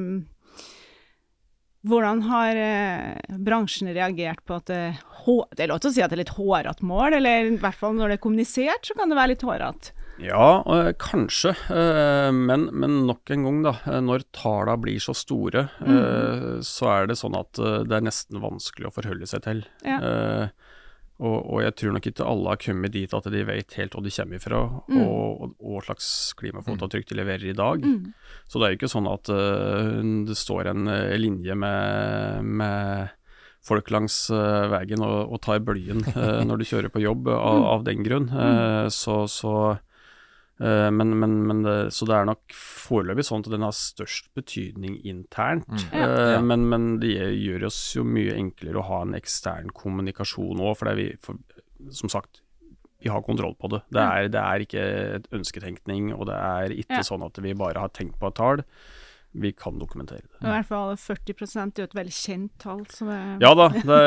hvordan 1.88 2.21
har 2.29 2.59
eh, 2.59 3.38
bransjen 3.42 3.90
reagert 3.95 4.42
på 4.47 4.59
at 4.61 4.71
det, 4.71 4.83
det 5.57 5.64
er 5.64 5.71
lov 5.73 5.81
til 5.83 5.90
å 5.90 5.95
si 5.95 6.03
at 6.05 6.11
det 6.12 6.18
er 6.18 6.23
litt 6.25 6.37
hårete 6.37 6.87
mål, 6.87 7.16
eller 7.18 7.51
i 7.53 7.59
hvert 7.62 7.79
fall 7.79 7.97
når 7.99 8.12
det 8.12 8.18
er 8.21 8.23
kommunisert, 8.29 8.87
så 8.87 8.95
kan 8.99 9.11
det 9.12 9.18
være 9.18 9.33
litt 9.35 9.45
hårete. 9.47 9.92
Ja, 10.23 10.62
eh, 10.71 10.92
kanskje. 11.01 11.55
eh, 11.73 12.31
Men, 12.37 12.68
men 12.73 12.99
nok 13.09 13.31
en 13.35 13.47
gang, 13.49 13.62
da. 13.64 13.73
eh, 13.88 14.01
Når 14.05 14.27
tallene 14.37 14.77
blir 14.85 15.01
så 15.03 15.14
store, 15.16 15.64
eh, 15.83 16.61
så 16.62 16.90
er 16.92 17.09
det 17.11 17.16
sånn 17.18 17.35
at 17.38 17.59
eh, 17.59 17.81
det 17.88 17.97
er 17.99 18.05
nesten 18.07 18.42
vanskelig 18.45 18.90
å 18.90 18.95
forholde 18.95 19.27
seg 19.27 19.42
til. 19.49 19.64
Ja. 19.83 19.99
Og, 21.22 21.38
og 21.54 21.62
jeg 21.62 21.74
tror 21.78 21.94
nok 21.94 22.06
ikke 22.11 22.26
alle 22.26 22.50
har 22.50 22.61
kommet 22.61 22.94
dit 22.96 23.14
at 23.14 23.26
de 23.30 23.42
vet 23.46 23.76
helt 23.78 23.94
hvor 23.94 24.02
de 24.02 24.12
kommer 24.14 24.40
ifra, 24.40 24.61
og, 24.98 25.42
og 25.62 25.76
hva 25.76 25.82
slags 25.87 26.08
klimafotavtrykk 26.40 27.08
de 27.12 27.18
leverer 27.20 27.52
i 27.52 27.56
dag. 27.58 27.85
Så 28.50 28.58
det 28.58 28.66
er 28.66 28.74
jo 28.74 28.80
ikke 28.80 28.90
sånn 28.90 29.11
at 29.11 29.30
uh, 29.30 30.00
det 30.26 30.38
står 30.38 30.72
en 30.72 30.90
uh, 30.90 31.14
linje 31.20 31.54
med, 31.54 32.50
med 32.62 33.14
folk 33.62 33.92
langs 33.94 34.18
uh, 34.35 34.66
veien 34.72 35.04
og, 35.06 35.30
og 35.37 35.42
tar 35.46 35.62
bølgen 35.62 36.02
når 36.48 36.58
du 36.58 36.68
kjører 36.68 36.90
på 36.92 37.04
jobb 37.04 37.30
av, 37.37 37.62
av 37.76 37.87
den 37.87 38.02
grunn. 38.06 38.28
Eh, 38.32 38.88
så, 38.90 39.22
så 39.30 39.54
men, 40.94 41.12
men, 41.18 41.33
men 41.48 41.62
det, 41.64 41.75
så 41.96 42.07
det 42.07 42.14
er 42.14 42.29
nok 42.29 42.53
foreløpig 42.55 43.25
sånn 43.27 43.42
at 43.42 43.51
den 43.51 43.64
har 43.66 43.75
størst 43.75 44.29
betydning 44.38 45.01
internt. 45.09 45.66
Ja. 45.90 46.05
Eh, 46.07 46.31
Ja. 46.37 46.40
men, 46.44 46.68
men 46.70 46.87
det 47.03 47.14
gjør 47.16 47.66
oss 47.70 47.81
jo 47.96 48.05
mye 48.07 48.37
enklere 48.38 48.79
å 48.79 48.87
ha 48.87 49.01
en 49.03 49.14
ekstern 49.18 49.72
kommunikasjon 49.75 50.61
òg, 50.62 50.77
for 50.79 50.92
vi, 50.98 51.09
for, 51.25 51.40
som 51.90 52.09
sagt, 52.12 52.42
vi 53.03 53.11
har 53.11 53.25
kontroll 53.27 53.57
på 53.59 53.66
det. 53.72 53.81
Det 53.90 53.98
er, 54.03 54.29
det 54.31 54.38
er 54.42 54.62
ikke 54.62 54.83
et 55.18 55.25
ønsketenkning, 55.35 56.12
og 56.14 56.29
det 56.31 56.37
er 56.38 56.70
ikke 56.77 57.01
Ja. 57.01 57.07
sånn 57.09 57.25
at 57.27 57.40
vi 57.42 57.53
bare 57.59 57.81
har 57.83 57.90
tenkt 57.90 58.20
på 58.20 58.29
et 58.31 58.37
tall. 58.38 58.62
Vi 59.35 59.53
kan 59.57 59.79
dokumentere 59.81 60.21
det. 60.27 60.40
I 60.45 60.51
hvert 60.51 60.66
fall 60.68 60.90
40 61.01 61.33
er 61.57 61.81
jo 61.81 61.87
et 61.88 61.95
veldig 61.97 62.12
kjent 62.12 62.53
tall, 62.61 62.83
så 62.92 63.07
det 63.09 63.21
Ja 63.40 63.55
da, 63.57 63.68
det, 63.73 64.01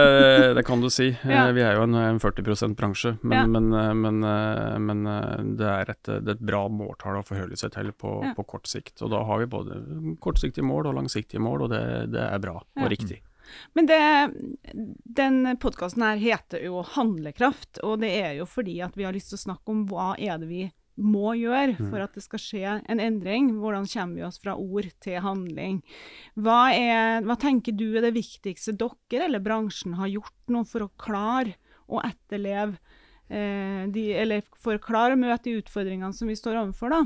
det 0.60 0.64
kan 0.68 0.82
du 0.84 0.90
si. 0.94 1.08
Eh, 1.26 1.32
Ja. 1.34 1.48
Vi 1.56 1.64
er 1.66 1.76
jo 1.80 1.84
en, 1.88 1.96
en 1.98 2.20
40 2.22 2.46
%-bransje, 2.54 3.16
men, 3.24 3.38
Ja. 3.38 3.46
men, 3.48 3.74
eh, 3.74 3.94
men, 3.94 4.24
eh, 4.24 4.78
men 4.80 5.06
eh, 5.08 5.44
det, 5.58 5.66
er 5.72 5.90
et, 5.96 6.04
det 6.04 6.28
er 6.30 6.38
et 6.38 6.46
bra 6.46 6.68
måltall 6.70 7.18
å 7.22 7.26
forholde 7.26 7.58
seg 7.58 7.74
til 7.74 7.92
på, 7.92 8.20
Ja. 8.24 8.34
på 8.38 8.46
kort 8.46 8.68
sikt. 8.70 9.02
Og 9.02 9.10
da 9.12 9.24
har 9.26 9.42
vi 9.42 9.50
både 9.50 9.80
kortsiktige 10.22 10.64
mål 10.66 10.92
og 10.92 11.00
langsiktige 11.02 11.42
mål, 11.42 11.66
og 11.66 11.74
det, 11.74 12.12
det 12.14 12.22
er 12.30 12.40
bra 12.46 12.60
og 12.62 12.90
riktig. 12.94 13.22
Men 13.78 13.86
det, 13.86 14.02
den 15.06 15.58
podkasten 15.62 16.02
her 16.06 16.18
heter 16.22 16.64
jo 16.66 16.82
Handlekraft, 16.96 17.80
og 17.84 18.00
det 18.02 18.10
er 18.22 18.34
jo 18.40 18.46
fordi 18.50 18.80
at 18.86 18.96
vi 18.98 19.06
har 19.06 19.14
lyst 19.14 19.30
til 19.34 19.38
å 19.40 19.46
snakke 19.46 19.74
om 19.74 19.86
hva 19.90 20.14
er 20.18 20.38
det 20.42 20.50
vi 20.50 20.64
må 20.96 21.34
gjøre 21.36 21.76
for 21.78 22.00
at 22.04 22.16
det 22.16 22.24
skal 22.24 22.42
skje 22.42 22.76
en 22.80 23.02
endring. 23.04 23.52
Hvordan 23.60 23.88
kommer 23.92 24.20
vi 24.20 24.26
oss 24.28 24.40
fra 24.42 24.56
ord 24.56 24.88
til 25.04 25.20
handling? 25.24 25.82
Hva, 26.40 26.72
er, 26.72 27.26
hva 27.26 27.38
tenker 27.40 27.76
du 27.76 27.90
er 27.94 28.08
det 28.08 28.16
viktigste 28.16 28.76
dere 28.80 29.28
eller 29.28 29.44
bransjen 29.44 29.98
har 30.00 30.12
gjort 30.12 30.54
nå 30.56 30.64
for 30.70 30.88
å 30.88 30.94
klare 31.02 31.58
å 31.92 32.02
etterleve 32.02 32.80
eh, 33.30 33.86
de, 33.94 34.08
Eller 34.18 34.46
for 34.58 34.78
å 34.78 34.82
klare 34.82 35.14
å 35.14 35.22
møte 35.22 35.50
de 35.50 35.60
utfordringene 35.60 36.16
som 36.16 36.32
vi 36.32 36.38
står 36.40 36.64
overfor, 36.64 36.96
da? 36.96 37.04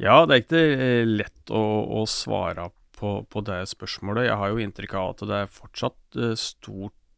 Ja, 0.00 0.22
det 0.24 0.34
er 0.34 0.44
ikke 0.46 0.64
eh, 0.64 1.06
lett 1.06 1.52
å, 1.52 1.62
å 2.00 2.06
svare 2.08 2.70
på, 2.96 3.18
på 3.28 3.42
det 3.44 3.62
spørsmålet. 3.68 4.30
Jeg 4.30 4.40
har 4.40 4.52
jo 4.52 4.62
inntrykk 4.64 4.96
av 4.96 5.12
at 5.12 5.26
det 5.28 5.42
er 5.44 5.52
fortsatt 5.52 6.20
eh, 6.20 6.36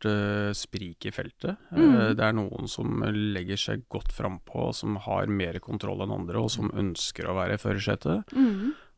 stort 0.02 0.10
eh, 0.10 0.52
sprik 0.52 1.06
i 1.06 1.10
feltet. 1.12 1.56
Eh, 1.72 2.14
det 2.14 2.20
er 2.24 2.32
noen 2.34 2.68
som 2.68 3.02
legger 3.02 3.56
seg 3.56 3.84
godt 3.88 4.12
frampå, 4.12 4.72
som 4.74 4.96
har 4.96 5.26
mer 5.26 5.58
kontroll 5.60 6.02
enn 6.02 6.12
andre, 6.12 6.38
og 6.42 6.50
som 6.50 6.70
ønsker 6.74 7.28
å 7.30 7.34
være 7.36 7.54
i 7.54 7.62
førersetet. 7.62 8.24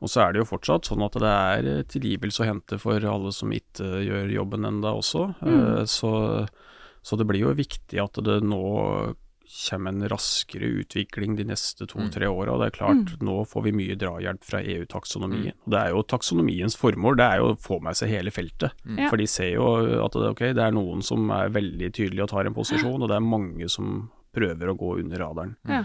Og 0.01 0.09
så 0.11 0.21
er 0.27 0.33
det 0.33 0.41
jo 0.43 0.49
fortsatt 0.51 0.85
sånn 0.85 1.05
at 1.05 1.13
det 1.13 1.31
er 1.31 1.85
tilgivelse 1.85 2.43
å 2.43 2.49
hente 2.49 2.79
for 2.79 2.99
alle 3.01 3.33
som 3.33 3.51
ikke 3.55 4.03
gjør 4.05 4.33
jobben 4.35 4.65
enda 4.65 4.93
også. 4.97 5.35
Eh, 5.45 5.85
Så, 5.85 6.49
så 7.05 7.17
det 7.17 7.27
blir 7.27 7.41
jo 7.45 7.55
viktig 7.55 8.01
at 8.01 8.17
det 8.25 8.43
nå 8.43 9.15
kommer 9.45 9.93
en 9.93 10.09
raskere 10.09 10.69
utvikling 10.81 11.37
de 11.37 11.45
neste 11.49 11.87
to-tre 11.91 12.27
åra. 12.27 12.55
Og 12.55 12.63
det 12.63 12.71
er 12.71 12.77
klart, 12.79 13.13
nå 13.25 13.37
får 13.49 13.67
vi 13.67 13.75
mye 13.77 13.97
drahjelp 14.01 14.45
fra 14.47 14.63
EU-taksonomien. 14.63 15.55
Og 15.67 15.71
Det 15.75 15.81
er 15.81 15.93
jo 15.95 16.03
taksonomiens 16.15 16.77
formål, 16.81 17.19
det 17.21 17.29
er 17.29 17.43
jo 17.43 17.53
å 17.53 17.61
få 17.61 17.81
med 17.85 17.99
seg 17.99 18.13
hele 18.15 18.35
feltet. 18.35 18.75
Mm. 18.85 19.07
For 19.11 19.21
de 19.21 19.29
ser 19.31 19.53
jo 19.55 19.69
at 20.05 20.19
det, 20.19 20.33
ok, 20.33 20.45
det 20.57 20.65
er 20.65 20.75
noen 20.75 21.05
som 21.05 21.31
er 21.35 21.55
veldig 21.55 21.93
tydelige 21.93 22.27
og 22.27 22.33
tar 22.35 22.51
en 22.51 22.57
posisjon, 22.57 23.01
og 23.01 23.09
det 23.09 23.17
er 23.17 23.33
mange 23.37 23.71
som 23.73 24.11
prøver 24.35 24.73
å 24.73 24.79
gå 24.79 24.99
under 25.05 25.25
radaren. 25.27 25.57
Ja. 25.69 25.85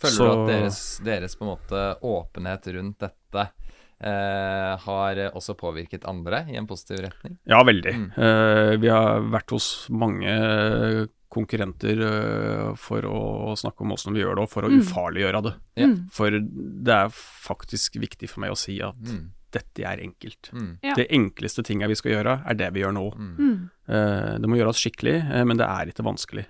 Føler 0.00 0.16
Så- 0.16 0.24
du 0.24 0.42
at 0.42 0.48
deres, 0.48 0.80
deres 1.04 1.36
på 1.36 1.44
en 1.44 1.56
måte 1.56 1.86
åpenhet 2.02 2.74
rundt 2.74 2.98
dette 2.98 3.50
Uh, 3.96 4.76
har 4.76 5.16
også 5.32 5.54
påvirket 5.56 6.04
andre 6.04 6.42
i 6.52 6.56
en 6.60 6.66
positiv 6.68 6.98
retning? 7.00 7.38
Ja, 7.48 7.62
veldig. 7.64 7.94
Mm. 7.96 8.10
Uh, 8.12 8.76
vi 8.76 8.90
har 8.92 9.22
vært 9.32 9.54
hos 9.56 9.88
mange 9.88 11.08
konkurrenter 11.36 12.00
eh, 12.08 12.74
for 12.80 13.06
å 13.06 13.54
snakke 13.60 13.84
om 13.84 13.92
åssen 13.94 14.16
vi 14.16 14.24
gjør 14.24 14.38
det, 14.40 14.46
og 14.48 14.52
for 14.52 14.66
å 14.66 14.72
ufarliggjøre 14.72 15.42
det. 15.46 15.54
Ja. 15.82 15.88
For 16.16 16.36
det 16.40 16.94
er 16.96 17.12
faktisk 17.12 18.00
viktig 18.02 18.30
for 18.32 18.42
meg 18.46 18.54
å 18.56 18.58
si 18.60 18.78
at 18.84 18.96
Mm. 18.96 19.26
dette 19.56 19.84
er 19.88 20.02
enkelt. 20.04 20.50
Mm. 20.52 20.72
Ja. 20.84 20.94
Det 20.98 21.06
enkleste 21.16 21.62
tinga 21.64 21.88
vi 21.88 21.96
skal 21.96 22.12
gjøre, 22.16 22.34
er 22.44 22.54
det 22.58 22.72
vi 22.74 22.82
gjør 22.82 22.92
nå. 22.96 23.04
Mm. 23.16 23.70
Eh, 23.88 24.32
det 24.42 24.50
må 24.50 24.58
gjøres 24.58 24.80
skikkelig, 24.82 25.16
eh, 25.30 25.44
men 25.48 25.56
det 25.60 25.68
er 25.68 25.92
ikke 25.92 26.04
vanskelig. 26.04 26.44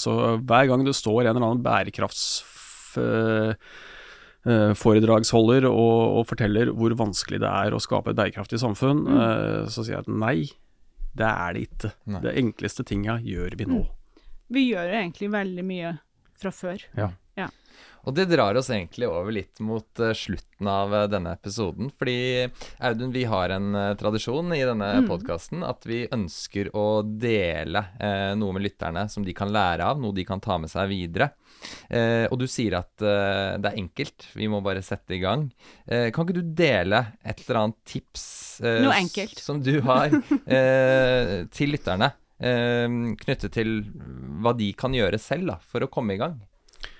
Så 0.00 0.16
hver 0.42 0.66
gang 0.70 0.82
det 0.86 0.96
står 0.98 1.26
en 1.28 1.36
eller 1.36 1.46
annen 1.50 1.62
bærekraftsforedragsholder 4.48 5.66
og, 5.68 6.18
og 6.20 6.26
forteller 6.30 6.70
hvor 6.74 6.94
vanskelig 6.98 7.40
det 7.42 7.50
er 7.50 7.74
å 7.76 7.82
skape 7.82 8.12
et 8.12 8.18
bærekraftig 8.18 8.60
samfunn, 8.62 9.04
mm. 9.06 9.68
så 9.72 9.84
sier 9.84 9.98
jeg 9.98 10.06
at 10.06 10.10
nei, 10.12 10.38
det 11.18 11.28
er 11.28 11.54
det 11.56 11.62
ikke. 11.68 11.92
Nei. 12.14 12.20
Det 12.24 12.34
enkleste 12.42 12.84
tinga 12.86 13.18
gjør 13.24 13.56
vi 13.58 13.66
nå. 13.68 13.80
Vi 14.48 14.68
gjør 14.70 14.88
jo 14.92 15.00
egentlig 15.04 15.30
veldig 15.34 15.64
mye 15.68 15.96
fra 16.38 16.52
før. 16.54 16.84
Ja. 16.98 17.12
Og 18.08 18.14
det 18.16 18.24
drar 18.30 18.56
oss 18.56 18.70
egentlig 18.72 19.04
over 19.10 19.34
litt 19.34 19.58
mot 19.60 20.00
eh, 20.00 20.14
slutten 20.16 20.68
av 20.70 20.94
eh, 20.96 21.02
denne 21.12 21.34
episoden. 21.36 21.90
Fordi 21.98 22.46
Audun, 22.88 23.10
vi 23.12 23.24
har 23.28 23.52
en 23.52 23.74
eh, 23.76 23.90
tradisjon 24.00 24.54
i 24.56 24.62
denne 24.64 24.86
Mm. 25.02 25.08
podkasten 25.10 25.60
at 25.66 25.84
vi 25.84 25.98
ønsker 26.14 26.70
å 26.78 27.02
dele 27.04 27.82
eh, 28.00 28.32
noe 28.38 28.54
med 28.56 28.64
lytterne 28.64 29.02
som 29.12 29.26
de 29.26 29.34
kan 29.36 29.52
lære 29.52 29.84
av, 29.84 30.00
noe 30.00 30.16
de 30.16 30.24
kan 30.24 30.40
ta 30.40 30.56
med 30.62 30.70
seg 30.72 30.88
videre. 30.88 31.28
Eh, 31.90 32.24
og 32.30 32.38
du 32.40 32.46
sier 32.48 32.78
at 32.80 33.02
eh, 33.04 33.58
det 33.60 33.74
er 33.74 33.82
enkelt, 33.82 34.28
vi 34.38 34.48
må 34.48 34.62
bare 34.64 34.80
sette 34.86 35.18
i 35.18 35.20
gang. 35.20 35.50
Eh, 35.84 36.08
kan 36.14 36.24
ikke 36.24 36.38
du 36.40 36.54
dele 36.62 37.02
et 37.20 37.42
eller 37.44 37.60
annet 37.66 37.82
tips 37.92 38.24
som 39.44 39.60
du 39.60 39.74
har 39.84 40.08
eh, 40.46 41.44
til 41.52 41.74
lytterne? 41.76 42.14
Eh, 42.38 42.86
knyttet 43.24 43.56
til 43.56 43.80
hva 44.42 44.54
de 44.58 44.72
kan 44.78 44.94
gjøre 44.94 45.18
selv 45.22 45.50
da, 45.52 45.58
for 45.62 45.84
å 45.84 45.90
komme 45.90 46.14
i 46.14 46.22
gang. 46.22 46.38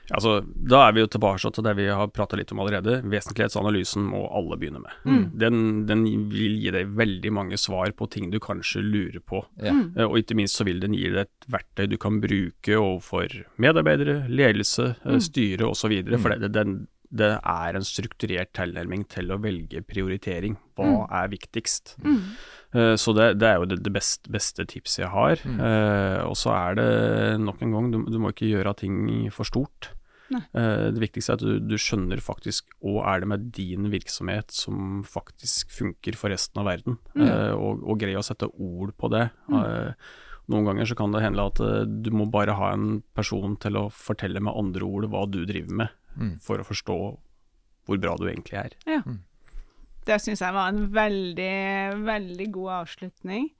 Altså, 0.08 0.38
da 0.40 0.86
er 0.86 0.94
vi 0.96 1.02
jo 1.02 1.08
tilbake 1.12 1.50
til 1.52 1.64
det 1.66 1.74
vi 1.76 1.88
har 1.92 2.08
prata 2.08 2.36
litt 2.38 2.52
om 2.54 2.62
allerede. 2.62 3.02
Vesentlighetsanalysen 3.12 4.06
må 4.08 4.22
alle 4.32 4.56
begynne 4.56 4.80
med. 4.80 4.94
Mm. 5.04 5.24
Den, 5.42 5.58
den 5.88 6.04
vil 6.32 6.56
gi 6.62 6.72
deg 6.72 6.94
veldig 6.96 7.32
mange 7.36 7.58
svar 7.60 7.92
på 7.96 8.08
ting 8.08 8.30
du 8.32 8.38
kanskje 8.40 8.80
lurer 8.84 9.20
på. 9.20 9.42
Ja. 9.60 9.74
Eh, 9.76 10.06
Og 10.06 10.22
ikke 10.22 10.38
minst 10.38 10.56
så 10.56 10.64
vil 10.68 10.80
den 10.80 10.96
gi 10.96 11.10
deg 11.12 11.26
et 11.26 11.50
verktøy 11.52 11.90
du 11.92 11.98
kan 12.00 12.22
bruke 12.24 12.78
overfor 12.80 13.36
medarbeidere, 13.60 14.22
ledelse, 14.32 14.94
mm. 15.04 15.20
styre 15.28 15.68
osv. 15.68 15.98
For 16.16 16.40
det, 16.40 16.54
den, 16.56 16.78
det 17.10 17.30
er 17.40 17.76
en 17.78 17.84
strukturert 17.86 18.50
tilnærming 18.52 19.06
til 19.08 19.30
å 19.32 19.38
velge 19.40 19.80
prioritering. 19.88 20.56
Hva 20.76 21.06
er 21.22 21.28
viktigst? 21.32 21.94
Eh, 22.74 22.94
Så 23.00 23.14
det, 23.16 23.38
det 23.40 23.48
er 23.48 23.56
jo 23.62 23.64
det, 23.70 23.78
det 23.82 23.92
beste, 23.94 24.28
beste 24.30 24.66
tipset 24.68 25.04
jeg 25.06 25.12
har. 25.14 25.40
Eh, 25.40 26.22
og 26.28 26.36
så 26.36 26.52
er 26.52 26.74
det 26.76 26.90
nok 27.40 27.62
en 27.64 27.72
gang, 27.72 27.90
du, 27.94 28.02
du 28.12 28.18
må 28.20 28.34
ikke 28.34 28.50
gjøre 28.50 28.76
ting 28.76 29.30
for 29.32 29.48
stort. 29.48 29.94
Eh, 30.52 30.90
det 30.92 31.00
viktigste 31.00 31.32
er 31.32 31.38
at 31.40 31.46
du, 31.46 31.58
du 31.64 31.76
skjønner 31.80 32.20
faktisk 32.20 32.68
hva 32.84 33.14
er 33.14 33.20
det 33.24 33.28
med 33.32 33.46
din 33.56 33.88
virksomhet 33.88 34.52
som 34.52 35.00
faktisk 35.08 35.72
funker 35.72 36.12
for 36.20 36.28
resten 36.28 36.60
av 36.60 36.68
verden, 36.68 36.98
eh, 37.16 37.54
og, 37.56 37.80
og 37.88 37.96
greier 38.02 38.20
å 38.20 38.26
sette 38.26 38.50
ord 38.52 38.92
på 39.00 39.08
det. 39.16 39.30
Eh, 39.48 39.94
Noen 40.48 40.64
ganger 40.64 40.86
så 40.88 40.94
kan 40.96 41.12
det 41.12 41.20
hende 41.20 41.44
at 41.44 41.58
du 41.60 42.06
må 42.16 42.24
bare 42.32 42.54
ha 42.56 42.70
en 42.72 43.02
person 43.12 43.52
til 43.60 43.74
å 43.76 43.82
fortelle 43.92 44.40
med 44.40 44.56
andre 44.56 44.86
ord 44.86 45.04
hva 45.12 45.26
du 45.28 45.42
driver 45.44 45.74
med, 45.82 45.90
Mm. 46.18 46.36
for 46.42 46.60
å 46.60 46.66
forstå 46.66 46.98
hvor 47.88 48.00
bra 48.02 48.16
du 48.20 48.26
egentlig 48.28 48.58
er. 48.60 48.76
Ja. 48.86 49.00
Mm. 49.06 49.22
Det 50.08 50.16
syns 50.24 50.40
jeg 50.40 50.56
var 50.56 50.70
en 50.72 50.86
veldig, 50.92 52.04
veldig 52.04 52.46
god 52.52 52.70
avslutning. 52.82 53.50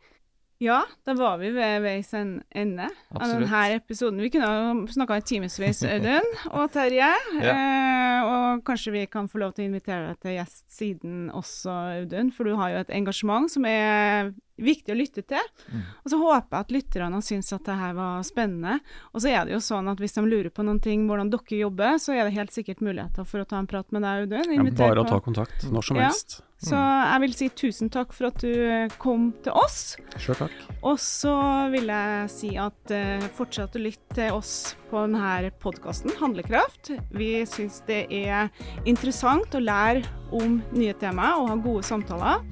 Ja, 0.59 0.81
da 1.07 1.14
var 1.14 1.37
vi 1.38 1.53
ved 1.55 1.85
veis 1.85 2.09
ende 2.18 2.88
av 3.14 3.29
denne 3.31 3.61
episoden. 3.77 4.18
Vi 4.25 4.31
kunne 4.35 4.49
ha 4.49 4.73
snakka 4.90 5.21
i 5.21 5.27
timevis, 5.29 5.85
Audun 5.87 6.27
og 6.59 6.73
Terje. 6.75 7.12
eh, 7.38 8.27
og 8.27 8.64
kanskje 8.66 8.97
vi 8.97 9.05
kan 9.07 9.29
få 9.31 9.38
lov 9.44 9.55
til 9.55 9.66
å 9.66 9.71
invitere 9.71 10.09
deg 10.09 10.18
til 10.25 10.35
gjest 10.35 10.64
siden 10.75 11.29
også, 11.31 11.77
Audun. 12.01 12.33
For 12.35 12.49
du 12.49 12.57
har 12.59 12.75
jo 12.75 12.83
et 12.83 12.90
engasjement 12.97 13.47
som 13.53 13.68
er 13.71 14.33
viktig 14.59 14.94
å 14.94 14.99
lytte 14.99 15.25
til. 15.29 15.51
Mm. 15.73 15.85
Og 16.03 16.12
så 16.12 16.21
håper 16.23 16.57
jeg 16.57 16.66
at 16.66 16.75
lytterne 16.75 17.23
syns 17.25 17.53
at 17.57 17.64
det 17.68 17.79
her 17.79 17.94
var 17.99 18.27
spennende. 18.27 18.79
Og 19.12 19.25
så 19.25 19.33
er 19.33 19.47
det 19.47 19.57
jo 19.57 19.62
sånn 19.64 19.90
at 19.92 20.03
hvis 20.03 20.18
de 20.18 20.27
lurer 20.27 20.51
på 20.55 20.66
noen 20.66 20.83
ting, 20.85 21.07
hvordan 21.09 21.33
dere 21.35 21.62
jobber, 21.62 21.99
så 22.03 22.16
er 22.16 22.29
det 22.29 22.37
helt 22.38 22.55
sikkert 22.55 22.83
muligheter 22.85 23.29
for 23.29 23.44
å 23.44 23.49
ta 23.49 23.61
en 23.62 23.71
prat 23.71 23.88
med 23.94 24.07
deg, 24.07 24.27
Audun. 24.27 24.55
Ja, 24.59 24.68
bare 24.83 25.05
å 25.05 25.09
ta 25.09 25.23
kontakt 25.25 25.68
når 25.71 25.90
som 25.90 26.03
Ja. 26.03 26.12
Så 26.59 26.79
jeg 26.79 27.23
vil 27.23 27.35
si 27.37 27.49
tusen 27.55 27.90
takk 27.92 28.14
for 28.16 28.33
at 28.33 28.42
du 28.42 28.88
kom 28.99 29.31
til 29.44 29.55
oss. 29.55 29.94
Sjøl 30.18 30.40
takk. 30.40 30.57
Og 30.83 30.99
så 31.03 31.35
vil 31.73 31.90
jeg 31.92 32.31
si 32.33 32.51
at 32.59 32.94
uh, 32.94 33.27
fortsett 33.37 33.77
å 33.79 33.83
lytte 33.83 34.16
til 34.18 34.35
oss 34.35 34.75
på 34.88 35.05
denne 35.05 35.53
podkasten, 35.62 36.14
Handlekraft. 36.18 36.92
Vi 37.14 37.31
syns 37.47 37.83
det 37.87 38.07
er 38.14 38.49
interessant 38.88 39.55
å 39.55 39.62
lære 39.62 40.07
om 40.35 40.59
nye 40.75 40.97
temaer 40.99 41.38
og 41.38 41.53
ha 41.53 41.59
gode 41.62 41.87
samtaler. 41.87 42.42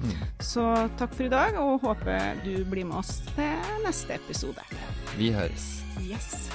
Så 0.43 0.63
takk 0.99 1.15
for 1.17 1.27
i 1.27 1.33
dag, 1.33 1.57
og 1.59 1.83
håper 1.83 2.39
du 2.45 2.61
blir 2.69 2.87
med 2.87 3.01
oss 3.01 3.19
til 3.33 3.83
neste 3.83 4.15
episode. 4.21 4.63
Vi 5.17 5.33
høres. 5.35 5.73
Yes. 6.05 6.47